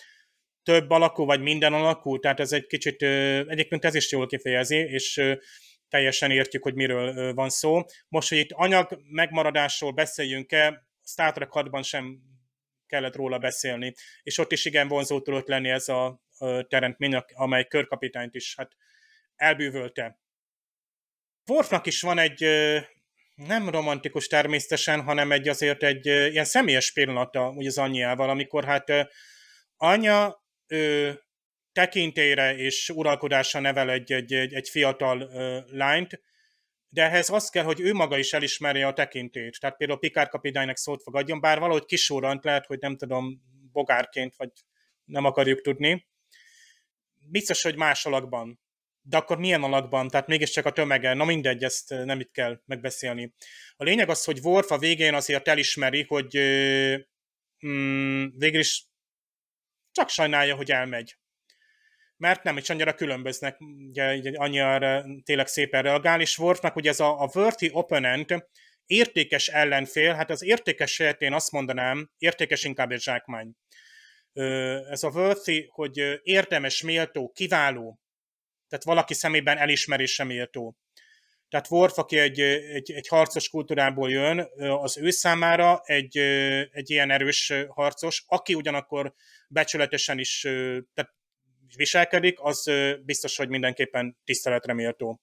[0.64, 3.02] több alakú, vagy minden alakú, tehát ez egy kicsit,
[3.48, 5.22] egyébként ez is jól kifejezi, és
[5.90, 7.82] teljesen értjük, hogy miről van szó.
[8.08, 12.20] Most, hogy itt anyag megmaradásról beszéljünk-e, Star Trek 6-ban sem
[12.86, 16.22] kellett róla beszélni, és ott is igen vonzó tudott lenni ez a
[16.68, 18.72] teremtmény, amely körkapitányt is hát
[19.36, 20.20] elbűvölte.
[21.48, 22.46] Worfnak is van egy
[23.36, 28.92] nem romantikus természetesen, hanem egy azért egy ilyen személyes pillanata ugye az anyjával, amikor hát
[29.78, 31.20] anya ő,
[31.80, 35.30] tekintélyre és uralkodásra nevel egy, egy, egy, egy fiatal
[35.68, 36.22] lányt,
[36.90, 39.60] de ehhez az kell, hogy ő maga is elismerje a tekintét.
[39.60, 44.50] Tehát például Pikár kapitánynak szót fogadjon, bár valahogy kisórant, lehet, hogy nem tudom, bogárként, vagy
[45.06, 46.08] nem akarjuk tudni.
[47.30, 48.60] Biztos, hogy más alakban
[49.02, 53.34] de akkor milyen alakban, tehát mégiscsak a tömege, na mindegy, ezt nem itt kell megbeszélni.
[53.76, 56.38] A lényeg az, hogy Worf a végén azért elismeri, hogy
[57.68, 58.86] mm, végül is
[59.92, 61.18] csak sajnálja, hogy elmegy.
[62.20, 63.60] Mert nem is annyira különböznek,
[63.90, 68.46] ugye, annyira tényleg szépen reagál, és Worfnak ugye ez a, a worthy opponent,
[68.86, 73.52] értékes ellenfél, hát az értékes én azt mondanám, értékes inkább egy zsákmány.
[74.90, 78.00] Ez a worthy, hogy érdemes, méltó, kiváló,
[78.68, 80.76] tehát valaki szemében elismerésre méltó.
[81.50, 86.18] Tehát Worf, aki egy, egy, egy harcos kultúrából jön, az ő számára egy,
[86.72, 89.14] egy ilyen erős harcos, aki ugyanakkor
[89.48, 90.40] becsületesen is
[90.94, 91.14] tehát
[91.76, 92.72] viselkedik, az
[93.06, 95.20] biztos, hogy mindenképpen tiszteletre méltó.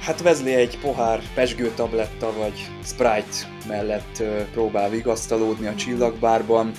[0.00, 6.72] Hát Wesley egy pohár pesgő tabletta vagy Sprite mellett próbál vigasztalódni a csillagbárban.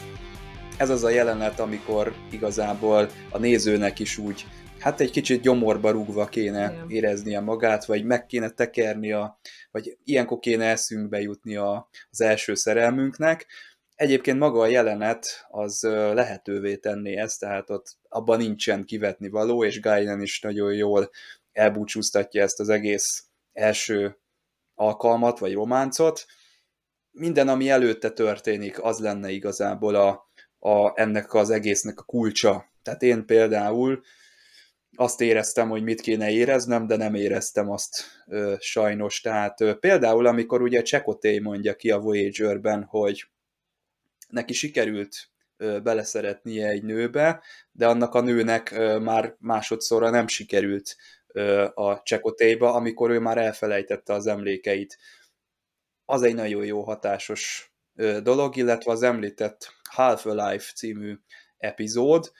[0.82, 4.45] Ez az a jelenet, amikor igazából a nézőnek is úgy
[4.79, 6.89] hát egy kicsit gyomorba rúgva kéne Igen.
[6.89, 9.39] éreznie magát, vagy meg kéne tekernia,
[9.71, 13.47] vagy ilyenkor kéne eszünkbe jutni a, az első szerelmünknek.
[13.95, 15.82] Egyébként maga a jelenet az
[16.13, 21.09] lehetővé tenné ezt, tehát ott abban nincsen kivetni való, és Guinan is nagyon jól
[21.51, 23.23] elbúcsúztatja ezt az egész
[23.53, 24.17] első
[24.75, 26.25] alkalmat, vagy románcot.
[27.11, 30.30] Minden, ami előtte történik, az lenne igazából a,
[30.64, 32.66] a, ennek az egésznek a kulcsa.
[32.84, 34.01] Tehát én például
[34.95, 39.22] azt éreztem, hogy mit kéne éreznem, de nem éreztem azt ö, sajnos.
[39.22, 43.26] Tehát ö, például, amikor ugye Csekoté mondja ki a Voyager-ben, hogy
[44.28, 45.16] neki sikerült
[45.57, 50.95] ö, beleszeretnie egy nőbe, de annak a nőnek ö, már másodszorra nem sikerült
[51.74, 54.97] a csekotéba, amikor ő már elfelejtette az emlékeit.
[56.05, 57.74] Az egy nagyon jó hatásos
[58.24, 61.15] dolog, illetve az említett Half-Alive című
[61.57, 62.31] epizód.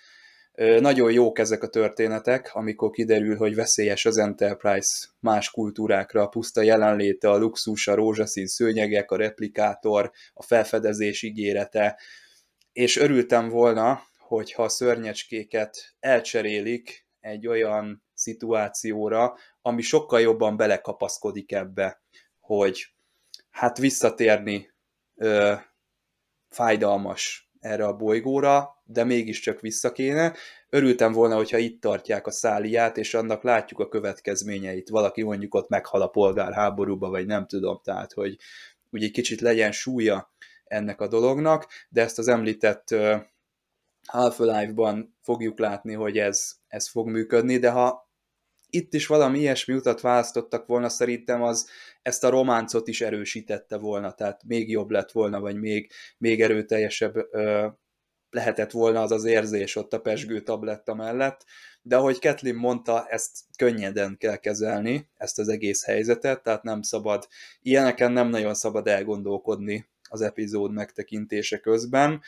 [0.80, 6.62] Nagyon jók ezek a történetek, amikor kiderül, hogy veszélyes az Enterprise más kultúrákra, a puszta
[6.62, 12.00] jelenléte, a luxus, a rózsaszín szőnyegek, a replikátor, a felfedezés ígérete,
[12.74, 22.02] és örültem volna, hogyha a szörnyecskéket elcserélik egy olyan szituációra, ami sokkal jobban belekapaszkodik ebbe,
[22.40, 22.94] hogy
[23.50, 24.74] hát visszatérni
[26.52, 30.34] fájdalmas erre a bolygóra, de mégiscsak vissza kéne.
[30.70, 34.90] Örültem volna, hogyha itt tartják a száliát, és annak látjuk a következményeit.
[34.90, 38.38] Valaki mondjuk ott meghal a polgárháborúba, vagy nem tudom, tehát hogy
[38.90, 40.34] úgy egy kicsit legyen súlya
[40.64, 42.96] ennek a dolognak, de ezt az említett
[44.08, 48.11] Half-Life-ban fogjuk látni, hogy ez, ez fog működni, de ha
[48.74, 51.70] itt is valami ilyesmi utat választottak volna, szerintem az
[52.02, 57.16] ezt a románcot is erősítette volna, tehát még jobb lett volna, vagy még, még erőteljesebb
[57.32, 57.68] ö,
[58.30, 61.46] lehetett volna az az érzés ott a pesgő tabletta mellett,
[61.82, 67.28] de ahogy Ketlin mondta, ezt könnyeden kell kezelni, ezt az egész helyzetet, tehát nem szabad,
[67.62, 72.22] ilyeneken nem nagyon szabad elgondolkodni az epizód megtekintése közben,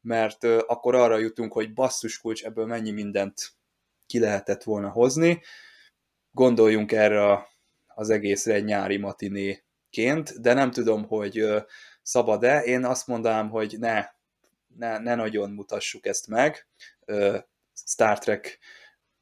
[0.00, 3.52] mert akkor arra jutunk, hogy basszus kulcs, ebből mennyi mindent
[4.06, 5.40] ki lehetett volna hozni,
[6.36, 7.46] gondoljunk erre
[7.86, 11.44] az egészre egy nyári matinéként, de nem tudom, hogy
[12.02, 12.62] szabad-e.
[12.62, 14.04] Én azt mondanám, hogy ne,
[14.76, 16.66] ne, ne nagyon mutassuk ezt meg
[17.72, 18.58] Star Trek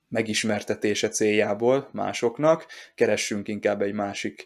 [0.09, 2.67] megismertetése céljából másoknak.
[2.95, 4.45] Keressünk inkább egy másik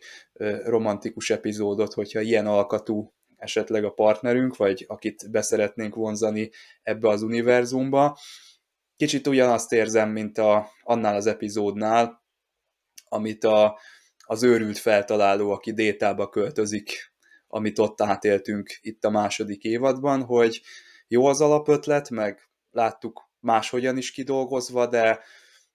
[0.64, 6.50] romantikus epizódot, hogyha ilyen alkatú esetleg a partnerünk, vagy akit beszeretnénk vonzani
[6.82, 8.18] ebbe az univerzumba.
[8.96, 12.26] Kicsit ugyanazt érzem, mint a, annál az epizódnál,
[13.08, 13.78] amit a,
[14.26, 17.12] az őrült feltaláló, aki détába költözik,
[17.48, 20.60] amit ott átéltünk itt a második évadban, hogy
[21.08, 25.20] jó az alapötlet, meg láttuk máshogyan is kidolgozva, de,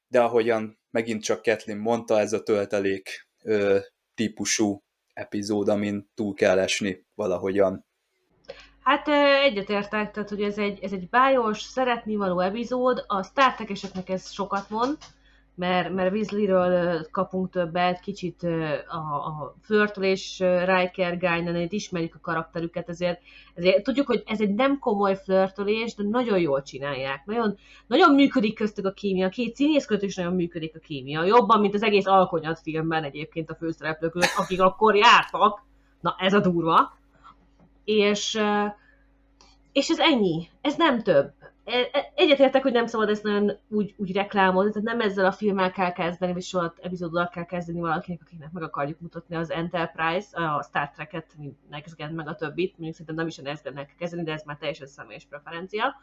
[0.07, 3.79] de ahogyan megint csak Ketlin mondta, ez a töltelék ö,
[4.15, 7.86] típusú epizód, amin túl kell esni valahogyan.
[8.84, 9.07] Hát
[9.43, 14.31] egyetértek, tehát hogy ez egy, ez egy bájos, szeretni való epizód, a Star Trek-eseknek ez
[14.31, 14.97] sokat mond,
[15.56, 18.43] mert, mert Weasley-ről kapunk többet, kicsit
[18.88, 23.22] a, a Flirtől és Riker guy ismerjük a karakterüket, ezért,
[23.54, 27.26] ezért tudjuk, hogy ez egy nem komoly flörtölés, de nagyon jól csinálják.
[27.26, 31.24] Nagyon, nagyon működik köztük a kémia, két színész között is nagyon működik a kémia.
[31.24, 35.64] Jobban, mint az egész Alkonyat filmben egyébként a főszereplők között, akik akkor jártak.
[35.99, 36.97] Na, ez a durva.
[37.84, 38.39] És,
[39.72, 40.47] és ez ennyi.
[40.62, 41.32] Ez nem több
[42.16, 45.91] egyetértek, hogy nem szabad ezt nagyon úgy, úgy reklámozni, tehát nem ezzel a filmmel kell
[45.91, 50.89] kezdeni, vagy soha epizóddal kell kezdeni valakinek, akiknek meg akarjuk mutatni az Enterprise, a Star
[50.89, 51.36] Trek-et,
[51.70, 54.43] Next Gen, meg a többit, mondjuk szerintem nem is a Next kell kezdeni, de ez
[54.43, 55.95] már teljesen személyes preferencia.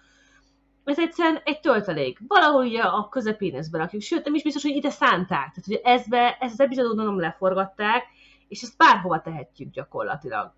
[0.85, 2.19] Ez egyszerűen egy töltelék.
[2.27, 5.29] Valahol ugye a közepén ezt berakjuk, sőt, nem is biztos, hogy ide szánták.
[5.29, 8.05] Tehát, hogy ezbe, ezt az epizódot nem leforgatták,
[8.49, 10.53] és ezt bárhova tehetjük gyakorlatilag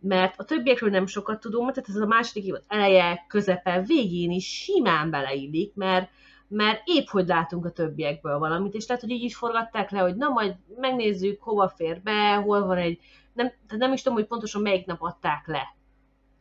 [0.00, 4.46] mert a többiekről nem sokat tudunk, tehát ez a második évad eleje, közepe, végén is
[4.46, 6.10] simán beleillik, mert,
[6.48, 10.16] mert épp hogy látunk a többiekből valamit, és lehet, hogy így is forgatták le, hogy
[10.16, 12.98] na majd megnézzük, hova fér be, hol van egy,
[13.32, 15.76] nem, tehát nem is tudom, hogy pontosan melyik nap adták le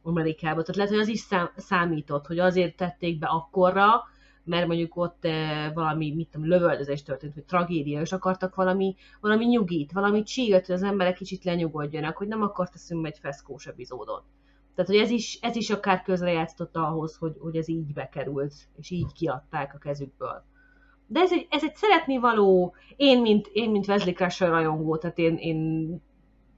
[0.02, 4.04] Amerikába, tehát lehet, hogy az is szám, számított, hogy azért tették be akkorra,
[4.48, 9.46] mert mondjuk ott eh, valami, mit tudom, lövöldözés történt, vagy tragédia, és akartak valami, valami
[9.46, 14.24] nyugit, valami csíget, hogy az emberek kicsit lenyugodjanak, hogy nem akart teszünk egy feszkós epizódot.
[14.76, 18.90] Tehát, hogy ez is, ez is akár közrejátszott ahhoz, hogy, hogy ez így bekerült, és
[18.90, 20.44] így kiadták a kezükből.
[21.08, 25.18] De ez egy, ez egy szeretni való, én mint, én mint Wesley Crusher rajongó, tehát
[25.18, 26.02] én, én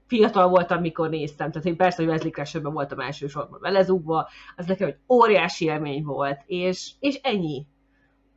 [0.06, 4.88] fiatal voltam, mikor néztem, tehát én persze, hogy Wesley Crusherben voltam elsősorban belezúgva, az nekem
[4.88, 7.66] egy óriási élmény volt, és, és ennyi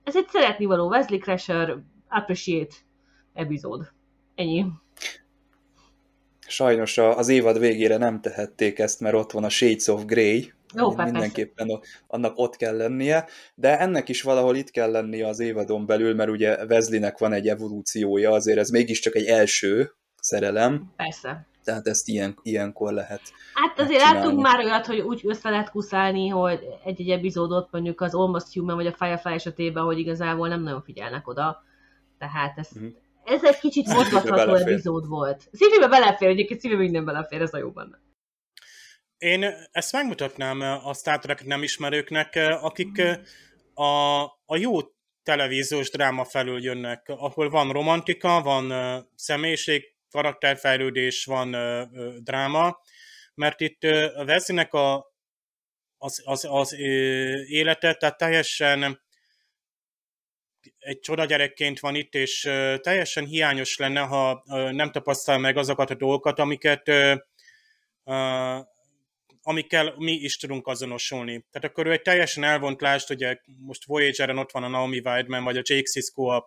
[0.03, 1.77] ez egy szeretni való Wesley Crusher
[2.07, 2.75] appreciate
[3.33, 3.91] epizód.
[4.35, 4.65] Ennyi.
[6.47, 10.95] Sajnos az évad végére nem tehették ezt, mert ott van a Shades of Grey, jó,
[10.95, 12.03] mindenképpen persze.
[12.07, 16.29] annak ott kell lennie, de ennek is valahol itt kell lennie az évadon belül, mert
[16.29, 19.91] ugye Wesleynek van egy evolúciója, azért ez mégiscsak egy első
[20.21, 20.93] szerelem.
[20.95, 23.21] Persze tehát ezt ilyen, ilyenkor lehet
[23.53, 28.13] Hát azért láttunk már olyat, hogy úgy össze lehet kuszálni, hogy egy-egy epizódot mondjuk az
[28.13, 31.63] Almost Human vagy a Firefly esetében, hogy igazából nem nagyon figyelnek oda.
[32.17, 32.91] Tehát ez, uh-huh.
[33.23, 35.49] ez egy kicsit mozgatható epizód volt.
[35.51, 38.01] Szívében belefér, egyébként szívében minden belefér, ez a jó benne.
[39.17, 43.01] Én ezt megmutatnám a Star Trek nem ismerőknek, akik
[43.73, 44.79] a, a jó
[45.23, 48.73] televíziós dráma felül jönnek, ahol van romantika, van
[49.15, 52.79] személyiség, karakterfejlődés, van ö, ö, dráma,
[53.33, 55.13] mert itt ö, Wesleynek a,
[55.97, 56.85] az, az, az ö,
[57.43, 59.01] élete, tehát teljesen
[60.77, 65.57] egy csoda gyerekként van itt, és ö, teljesen hiányos lenne, ha ö, nem tapasztal meg
[65.57, 67.15] azokat a dolgokat, amiket ö,
[68.03, 68.59] ö,
[69.43, 71.45] amikkel mi is tudunk azonosulni.
[71.51, 75.43] Tehát akkor ő egy teljesen elvont lást, ugye most Voyager-en ott van a Naomi Wildman,
[75.43, 76.45] vagy a Jake Sisko,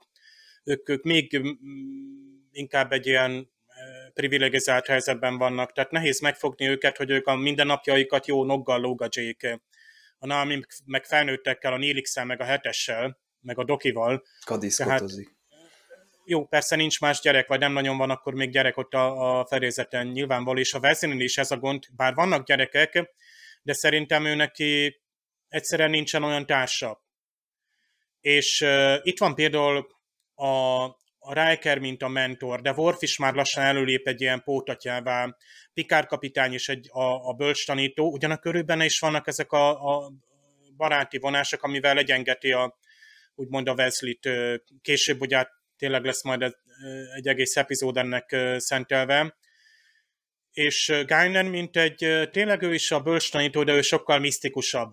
[0.64, 1.41] ők, ők még
[2.53, 3.51] inkább egy ilyen
[4.14, 9.59] privilegizált helyzetben vannak, tehát nehéz megfogni őket, hogy ők a mindennapjaikat jó noggal lógadzsék.
[10.18, 14.22] a Nami meg felnőttekkel, a Nélixel, meg a hetessel, meg a Dokival.
[14.45, 15.37] Kadiszkotozik.
[16.24, 19.47] jó, persze nincs más gyerek, vagy nem nagyon van akkor még gyerek ott a, a
[19.47, 23.11] ferézeten nyilvánvaló, és a Vezinin is ez a gond, bár vannak gyerekek,
[23.62, 25.01] de szerintem ő neki
[25.49, 27.05] egyszerűen nincsen olyan társa.
[28.20, 29.87] És uh, itt van például
[30.35, 30.85] a,
[31.27, 35.37] a Riker, mint a mentor, de Worf is már lassan előlép egy ilyen pótatjává,
[35.74, 40.12] Pikár kapitány is egy, a, a bölcs tanító, ugyanakkor benne is vannak ezek a, a
[40.77, 42.79] baráti vonások, amivel legyengeti a,
[43.35, 44.29] úgymond a Wesley-t.
[44.83, 45.45] Később ugye
[45.77, 46.43] tényleg lesz majd
[47.16, 49.37] egy egész epizód ennek szentelve.
[50.53, 54.93] És Guinan, mint egy, tényleg ő is a bölcs tanító, de ő sokkal misztikusabb.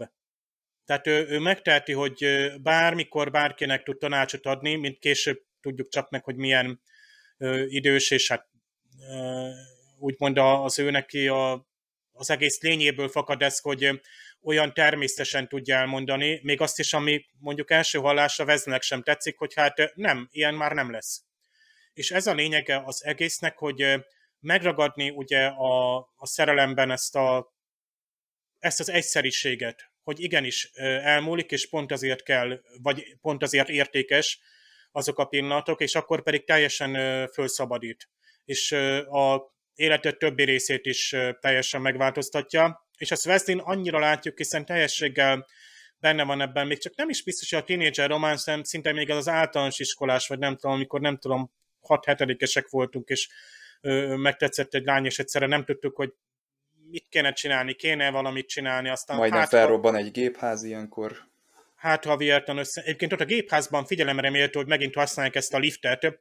[0.85, 2.25] Tehát ő, ő megteheti, hogy
[2.61, 6.81] bármikor bárkinek tud tanácsot adni, mint később tudjuk csak meg, hogy milyen
[7.37, 8.47] ö, idős, és hát
[9.09, 9.49] ö,
[9.97, 11.67] úgymond az ő neki a,
[12.11, 14.01] az egész lényéből fakad ez, hogy
[14.41, 19.53] olyan természetesen tudja elmondani, még azt is, ami mondjuk első hallásra veznek sem tetszik, hogy
[19.53, 21.23] hát nem, ilyen már nem lesz.
[21.93, 23.85] És ez a lényege az egésznek, hogy
[24.39, 27.53] megragadni ugye a, a szerelemben ezt, a,
[28.59, 30.71] ezt az egyszeriséget, hogy igenis
[31.03, 34.39] elmúlik, és pont azért kell, vagy pont azért értékes
[34.95, 38.09] azok a pillanatok, és akkor pedig teljesen fölszabadít.
[38.45, 38.71] És
[39.11, 42.87] a életet többi részét is teljesen megváltoztatja.
[42.97, 45.45] És ezt Wesley annyira látjuk, hiszen teljességgel
[46.03, 49.09] benne van ebben, még csak nem is biztos, hogy a tínédzser románc, hanem szinte még
[49.09, 51.51] az, az általános iskolás, vagy nem tudom, amikor nem tudom,
[51.87, 53.29] 6-7-esek voltunk, és
[53.81, 56.13] ö, megtetszett egy lány, és egyszerre nem tudtuk, hogy
[56.89, 59.17] mit kéne csinálni, kéne valamit csinálni, aztán...
[59.17, 61.31] Majdnem hát, felrobban egy gépház ilyenkor.
[61.83, 62.81] Hát, ha vihetlen össze...
[62.81, 66.19] Egyébként ott a gépházban figyelemre méltó, hogy megint használják ezt a liftet,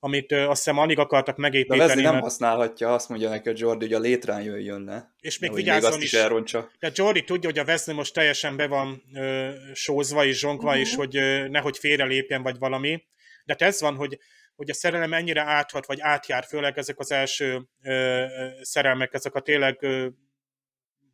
[0.00, 1.78] amit ö, azt hiszem alig akartak megépíteni.
[1.78, 2.24] De Wesley nem mert...
[2.24, 5.14] használhatja, azt mondja neki a Jordi, hogy a létrán jöjjön le.
[5.20, 6.12] És még vigyázzon még is.
[6.12, 6.70] is elrontsa.
[6.78, 10.82] De Jordi tudja, hogy a Wesley most teljesen be van ö, sózva és zsonkva, uh-huh.
[10.82, 13.04] és hogy ö, nehogy félrelépjen, vagy valami.
[13.44, 14.18] De hát ez van, hogy
[14.56, 19.34] hogy a szerelem ennyire áthat, vagy átjár, főleg ezek az első ö, ö, szerelmek, ezek
[19.34, 20.06] a tényleg ö,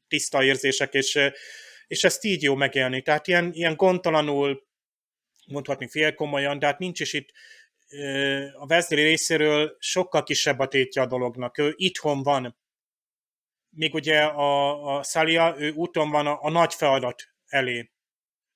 [0.09, 1.19] tiszta érzések, és,
[1.87, 3.03] és ezt így jó megélni.
[3.03, 4.67] Tehát ilyen, ilyen gondtalanul,
[5.47, 7.29] mondhatni félkomolyan, de hát nincs is itt
[8.59, 11.59] a Wesley részéről sokkal kisebb a tétje a dolognak.
[11.59, 12.59] Ő itthon van.
[13.71, 17.91] Még ugye a, a Szalia, ő úton van a, a nagy feladat elé.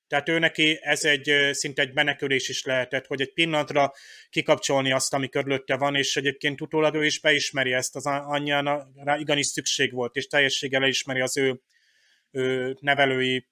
[0.07, 3.93] Tehát ő neki ez egy szinte egy menekülés is lehetett, hogy egy pillanatra
[4.29, 9.45] kikapcsolni azt, ami körülötte van, és egyébként utólag ő is beismeri ezt, az anyjára igenis
[9.45, 11.61] szükség volt, és teljességgel elismeri az ő,
[12.79, 13.47] nevelői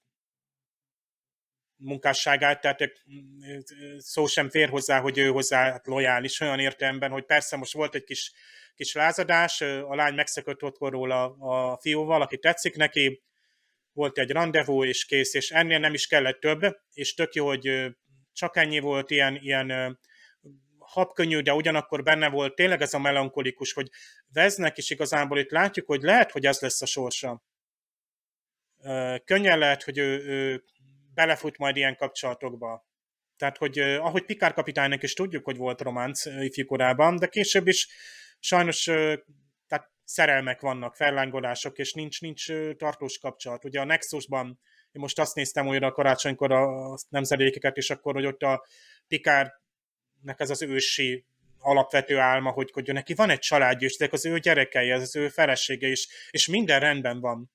[1.75, 2.93] munkásságát, tehát
[3.97, 8.03] szó sem fér hozzá, hogy ő hozzá lojális olyan értelemben, hogy persze most volt egy
[8.03, 8.31] kis,
[8.75, 13.23] kis lázadás, a lány megszökött otthonról a, a fiúval, aki tetszik neki,
[13.91, 17.95] volt egy rendezvú, és kész, és ennél nem is kellett több, és tök jó, hogy
[18.33, 19.99] csak ennyi volt ilyen, ilyen
[20.77, 23.89] habkönnyű, de ugyanakkor benne volt tényleg ez a melankolikus, hogy
[24.33, 27.43] veznek, és igazából itt látjuk, hogy lehet, hogy ez lesz a sorsa.
[29.25, 30.63] Könnyen lehet, hogy ő, ő
[31.13, 32.85] belefut majd ilyen kapcsolatokba.
[33.37, 37.87] Tehát, hogy ahogy Pikár kapitánynak is tudjuk, hogy volt románc ifjúkorában, de később is
[38.39, 38.83] sajnos
[39.67, 43.65] tehát szerelmek vannak, fellángolások, és nincs, nincs tartós kapcsolat.
[43.65, 44.59] Ugye a Nexusban,
[44.91, 48.65] én most azt néztem újra karácsonykor a nemzedékeket, és akkor, hogy ott a
[49.07, 51.25] Pikárnek ez az ősi
[51.59, 55.29] alapvető álma, hogy, hogy neki van egy családja, és az ő gyerekei, ez az ő
[55.29, 57.51] felesége is, és minden rendben van.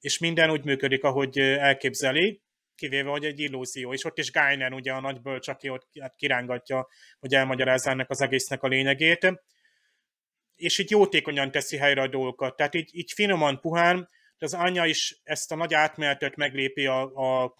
[0.00, 2.40] És minden úgy működik, ahogy elképzeli,
[2.74, 3.92] kivéve, hogy egy illúzió.
[3.92, 6.88] És ott is Geiner, ugye a nagy bölcs, aki ott hát kirángatja,
[7.18, 9.32] hogy elmagyarázza ennek az egésznek a lényegét.
[10.56, 12.56] És így jótékonyan teszi helyre a dolgokat.
[12.56, 17.00] Tehát így, így finoman, puhán, de az anyja is ezt a nagy átmenetet meglépi a,
[17.02, 17.54] a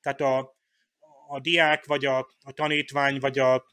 [0.00, 0.56] tehát a,
[1.28, 3.66] a diák, vagy a, a tanítvány, vagy a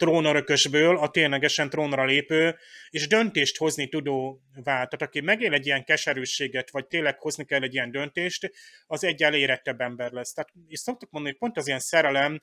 [0.00, 2.56] trónörökösből a ténylegesen trónra lépő,
[2.90, 4.64] és döntést hozni tudó vált.
[4.64, 8.50] Tehát aki megél egy ilyen keserűséget, vagy tényleg hozni kell egy ilyen döntést,
[8.86, 10.32] az egy elérettebb ember lesz.
[10.32, 12.42] Tehát, és szoktuk mondani, hogy pont az ilyen szerelem,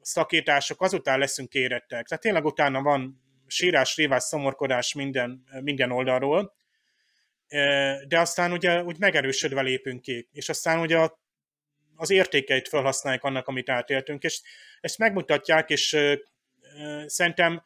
[0.00, 2.06] szakítások, azután leszünk érettek.
[2.06, 6.54] Tehát tényleg utána van sírás, rívás, szomorkodás minden, minden oldalról,
[8.08, 11.08] de aztán ugye úgy megerősödve lépünk ki, és aztán ugye
[11.96, 14.40] az értékeit felhasználják annak, amit átéltünk, és
[14.80, 15.96] ezt megmutatják, és
[17.06, 17.62] szerintem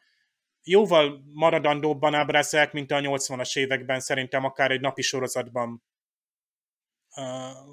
[0.63, 5.83] jóval maradandóbban ábrázolják, mint a 80-as években, szerintem akár egy napi sorozatban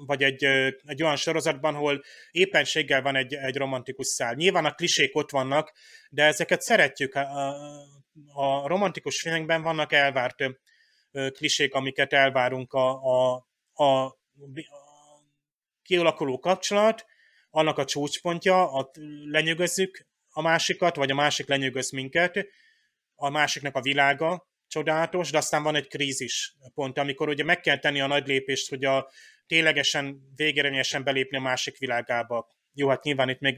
[0.05, 0.43] vagy egy,
[0.85, 4.33] egy olyan sorozatban, ahol éppenséggel van egy, egy romantikus szál.
[4.33, 5.71] Nyilván a klisék ott vannak,
[6.09, 7.13] de ezeket szeretjük.
[7.13, 7.55] A,
[8.33, 10.35] a romantikus filmekben vannak elvárt
[11.11, 13.47] klisék, amiket elvárunk a, a,
[13.83, 14.17] a,
[15.83, 17.05] kialakuló kapcsolat,
[17.49, 18.91] annak a csúcspontja, a,
[19.25, 22.45] lenyűgözzük a másikat, vagy a másik lenyűgöz minket,
[23.15, 27.77] a másiknak a világa csodálatos, de aztán van egy krízis pont, amikor ugye meg kell
[27.77, 29.11] tenni a nagy lépést, hogy a
[29.47, 32.47] ténylegesen végeredményesen belépni a másik világába.
[32.73, 33.57] Jó, hát nyilván itt még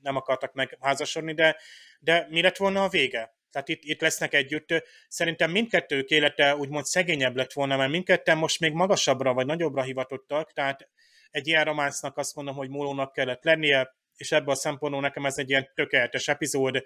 [0.00, 1.56] nem akartak megházasodni, de,
[2.00, 3.34] de mi lett volna a vége?
[3.50, 4.82] Tehát itt, itt lesznek együtt.
[5.08, 10.52] Szerintem mindkettők élete úgymond szegényebb lett volna, mert mindketten most még magasabbra vagy nagyobbra hivatottak,
[10.52, 10.88] tehát
[11.30, 15.38] egy ilyen románcnak azt mondom, hogy múlónak kellett lennie, és ebből a szempontból nekem ez
[15.38, 16.84] egy ilyen tökéletes epizód.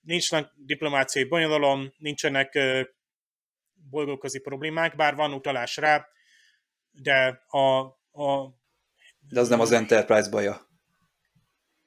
[0.00, 2.58] Nincsenek diplomáciai bonyolulom, nincsenek
[3.90, 6.06] bolygóközi problémák, bár van utalás rá,
[6.90, 7.78] de a,
[8.22, 8.58] a
[9.28, 10.68] de az nem az Enterprise baja.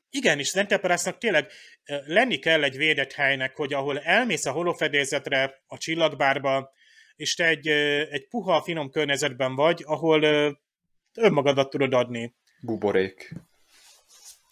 [0.10, 1.52] Igen, és az Enterprise-nak tényleg
[2.06, 6.72] lenni kell egy védett helynek, hogy ahol elmész a holofedélzetre, a csillagbárba,
[7.16, 7.68] és te egy,
[8.12, 10.24] egy puha, finom környezetben vagy, ahol
[11.14, 12.36] önmagadat tudod adni.
[12.62, 13.34] Buborék.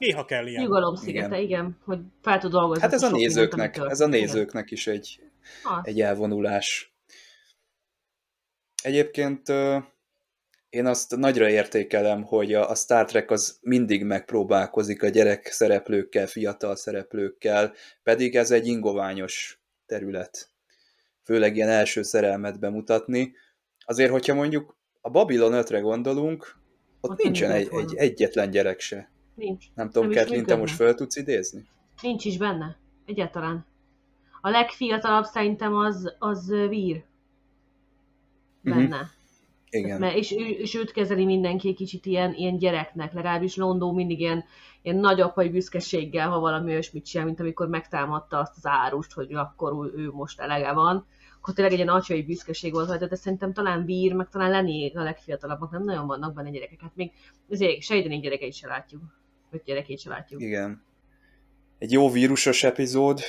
[0.01, 0.63] Néha kell ilyen.
[0.63, 1.41] Nyugalom szigete, igen.
[1.41, 2.81] igen, hogy fel tud dolgozni.
[2.81, 5.21] Hát ez a nézőknek, ez a nézőknek is egy,
[5.83, 6.95] egy elvonulás.
[8.83, 9.49] Egyébként
[10.69, 16.75] én azt nagyra értékelem, hogy a Star Trek az mindig megpróbálkozik a gyerek szereplőkkel, fiatal
[16.75, 17.73] szereplőkkel,
[18.03, 20.49] pedig ez egy ingoványos terület.
[21.23, 23.35] Főleg ilyen első szerelmet bemutatni.
[23.85, 26.55] Azért, hogyha mondjuk a Babylon 5-re gondolunk,
[27.01, 29.11] ott, ott nincsen egy, egy, egyetlen gyerek se.
[29.41, 29.65] Nincs.
[29.73, 31.65] Nem tudom, Kathleen, te most föl tudsz idézni?
[32.01, 32.77] Nincs is benne.
[33.05, 33.65] Egyáltalán.
[34.41, 37.03] A legfiatalabb szerintem az, az vír.
[38.61, 38.77] Mhm.
[38.77, 38.95] Benne.
[38.95, 39.09] Uh-huh.
[39.69, 39.99] Igen.
[39.99, 44.43] Mert, és, és őt kezeli mindenki kicsit ilyen, ilyen gyereknek, legalábbis Londó mindig ilyen,
[44.81, 49.91] ilyen nagyapai büszkeséggel, ha valami olyasmit csinál, mint amikor megtámadta azt az árust, hogy akkor
[49.95, 51.05] ő most elege van.
[51.39, 54.91] Akkor tényleg egy ilyen atyai büszkeség volt rajta, de szerintem talán Vír, meg talán Lenny
[54.95, 56.81] a legfiatalabbak, nem nagyon vannak benne gyerekek.
[56.81, 57.11] Hát még
[57.49, 59.01] azért sejtenék gyerekeit se látjuk.
[59.51, 60.41] Öt gyerekét se látjuk.
[60.41, 60.85] Igen.
[61.77, 63.21] Egy jó vírusos epizód,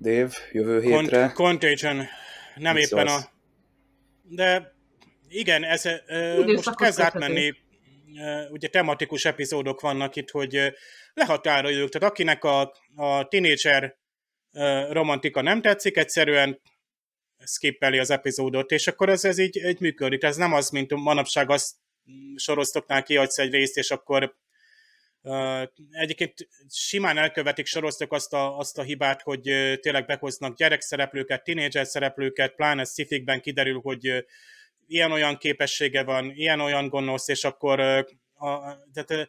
[0.00, 1.20] Dave, jövő hétre.
[1.20, 2.06] Cont- Contagion.
[2.54, 3.22] Nem Mit éppen szólsz?
[3.22, 3.30] a...
[4.22, 4.74] De
[5.28, 10.66] igen, ez uh, most kezd átmenni, uh, ugye tematikus epizódok vannak itt, hogy uh,
[11.14, 13.96] lehatároljuk, tehát akinek a, a tínédzser
[14.52, 16.60] uh, romantika nem tetszik, egyszerűen
[17.44, 20.22] skippeli az epizódot, és akkor ez, ez így, így működik.
[20.22, 21.74] Ez nem az, mint manapság azt
[22.36, 24.34] soroztoknál kiadsz egy részt, és akkor
[25.90, 29.42] egyébként simán elkövetik soroztok azt a, azt a hibát, hogy
[29.80, 34.24] tényleg behoznak gyerekszereplőket, tínédzser szereplőket, pláne szifikben kiderül, hogy
[34.86, 37.80] ilyen-olyan képessége van, ilyen-olyan gonosz, és akkor,
[38.34, 39.28] a, tehát,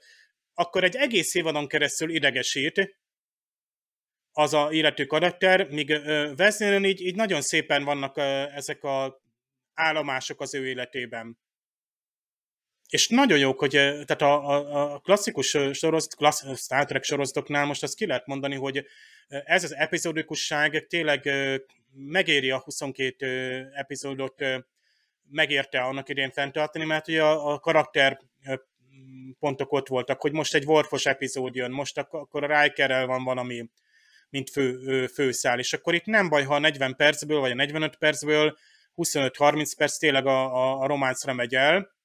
[0.53, 2.99] akkor egy egész évadon keresztül idegesít
[4.31, 5.89] az a illető karakter, míg
[6.37, 8.17] Wesley-en így, így nagyon szépen vannak
[8.55, 9.21] ezek a
[9.73, 11.37] állomások az ő életében.
[12.91, 17.83] És nagyon jók, hogy tehát a, a, a klasszikus sorozat, klassz, Star Trek sorozatoknál most
[17.83, 18.85] azt ki lehet mondani, hogy
[19.27, 21.29] ez az epizódikusság tényleg
[21.93, 24.43] megéri a 22 epizódot
[25.29, 28.19] megérte annak idén fenntartani, mert ugye a, a karakter
[29.39, 33.69] pontok ott voltak, hogy most egy Worfos epizód jön, most akkor a Rikerrel van valami,
[34.29, 37.95] mint fő, főszál, és akkor itt nem baj, ha a 40 percből, vagy a 45
[37.95, 38.57] percből
[38.95, 41.99] 25-30 perc tényleg a, a, a románcra megy el,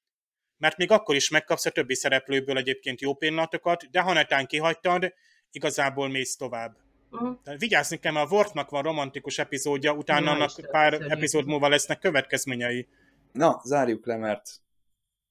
[0.57, 5.13] mert még akkor is megkapsz a többi szereplőből egyébként jó pillanatokat, de ha netán kihagytad,
[5.51, 6.75] igazából mész tovább.
[7.11, 7.57] Uh-huh.
[7.57, 11.99] Vigyázni kell, mert a Worfnak van romantikus epizódja, utána Na, annak pár epizód múlva lesznek
[11.99, 12.87] következményei.
[13.31, 14.49] Na, zárjuk le, mert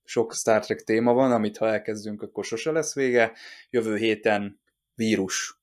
[0.04, 3.32] sok Star Trek téma van, amit ha elkezdünk, akkor sose lesz vége.
[3.70, 4.60] Jövő héten
[4.94, 5.60] vírus.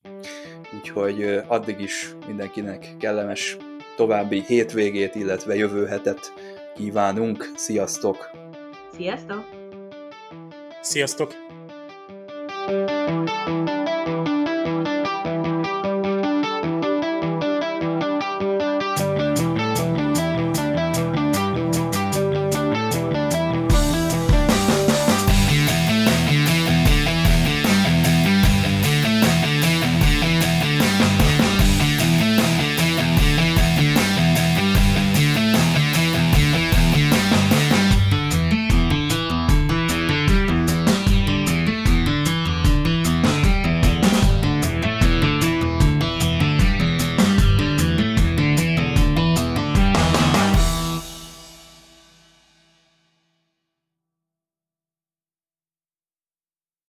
[0.78, 3.58] Úgyhogy addig is mindenkinek kellemes
[3.96, 6.34] további hétvégét, illetve jövő hetet
[6.76, 7.52] kívánunk.
[7.56, 8.43] Sziasztok!
[8.98, 9.44] Sziasztok!
[10.82, 11.34] Sziasztok!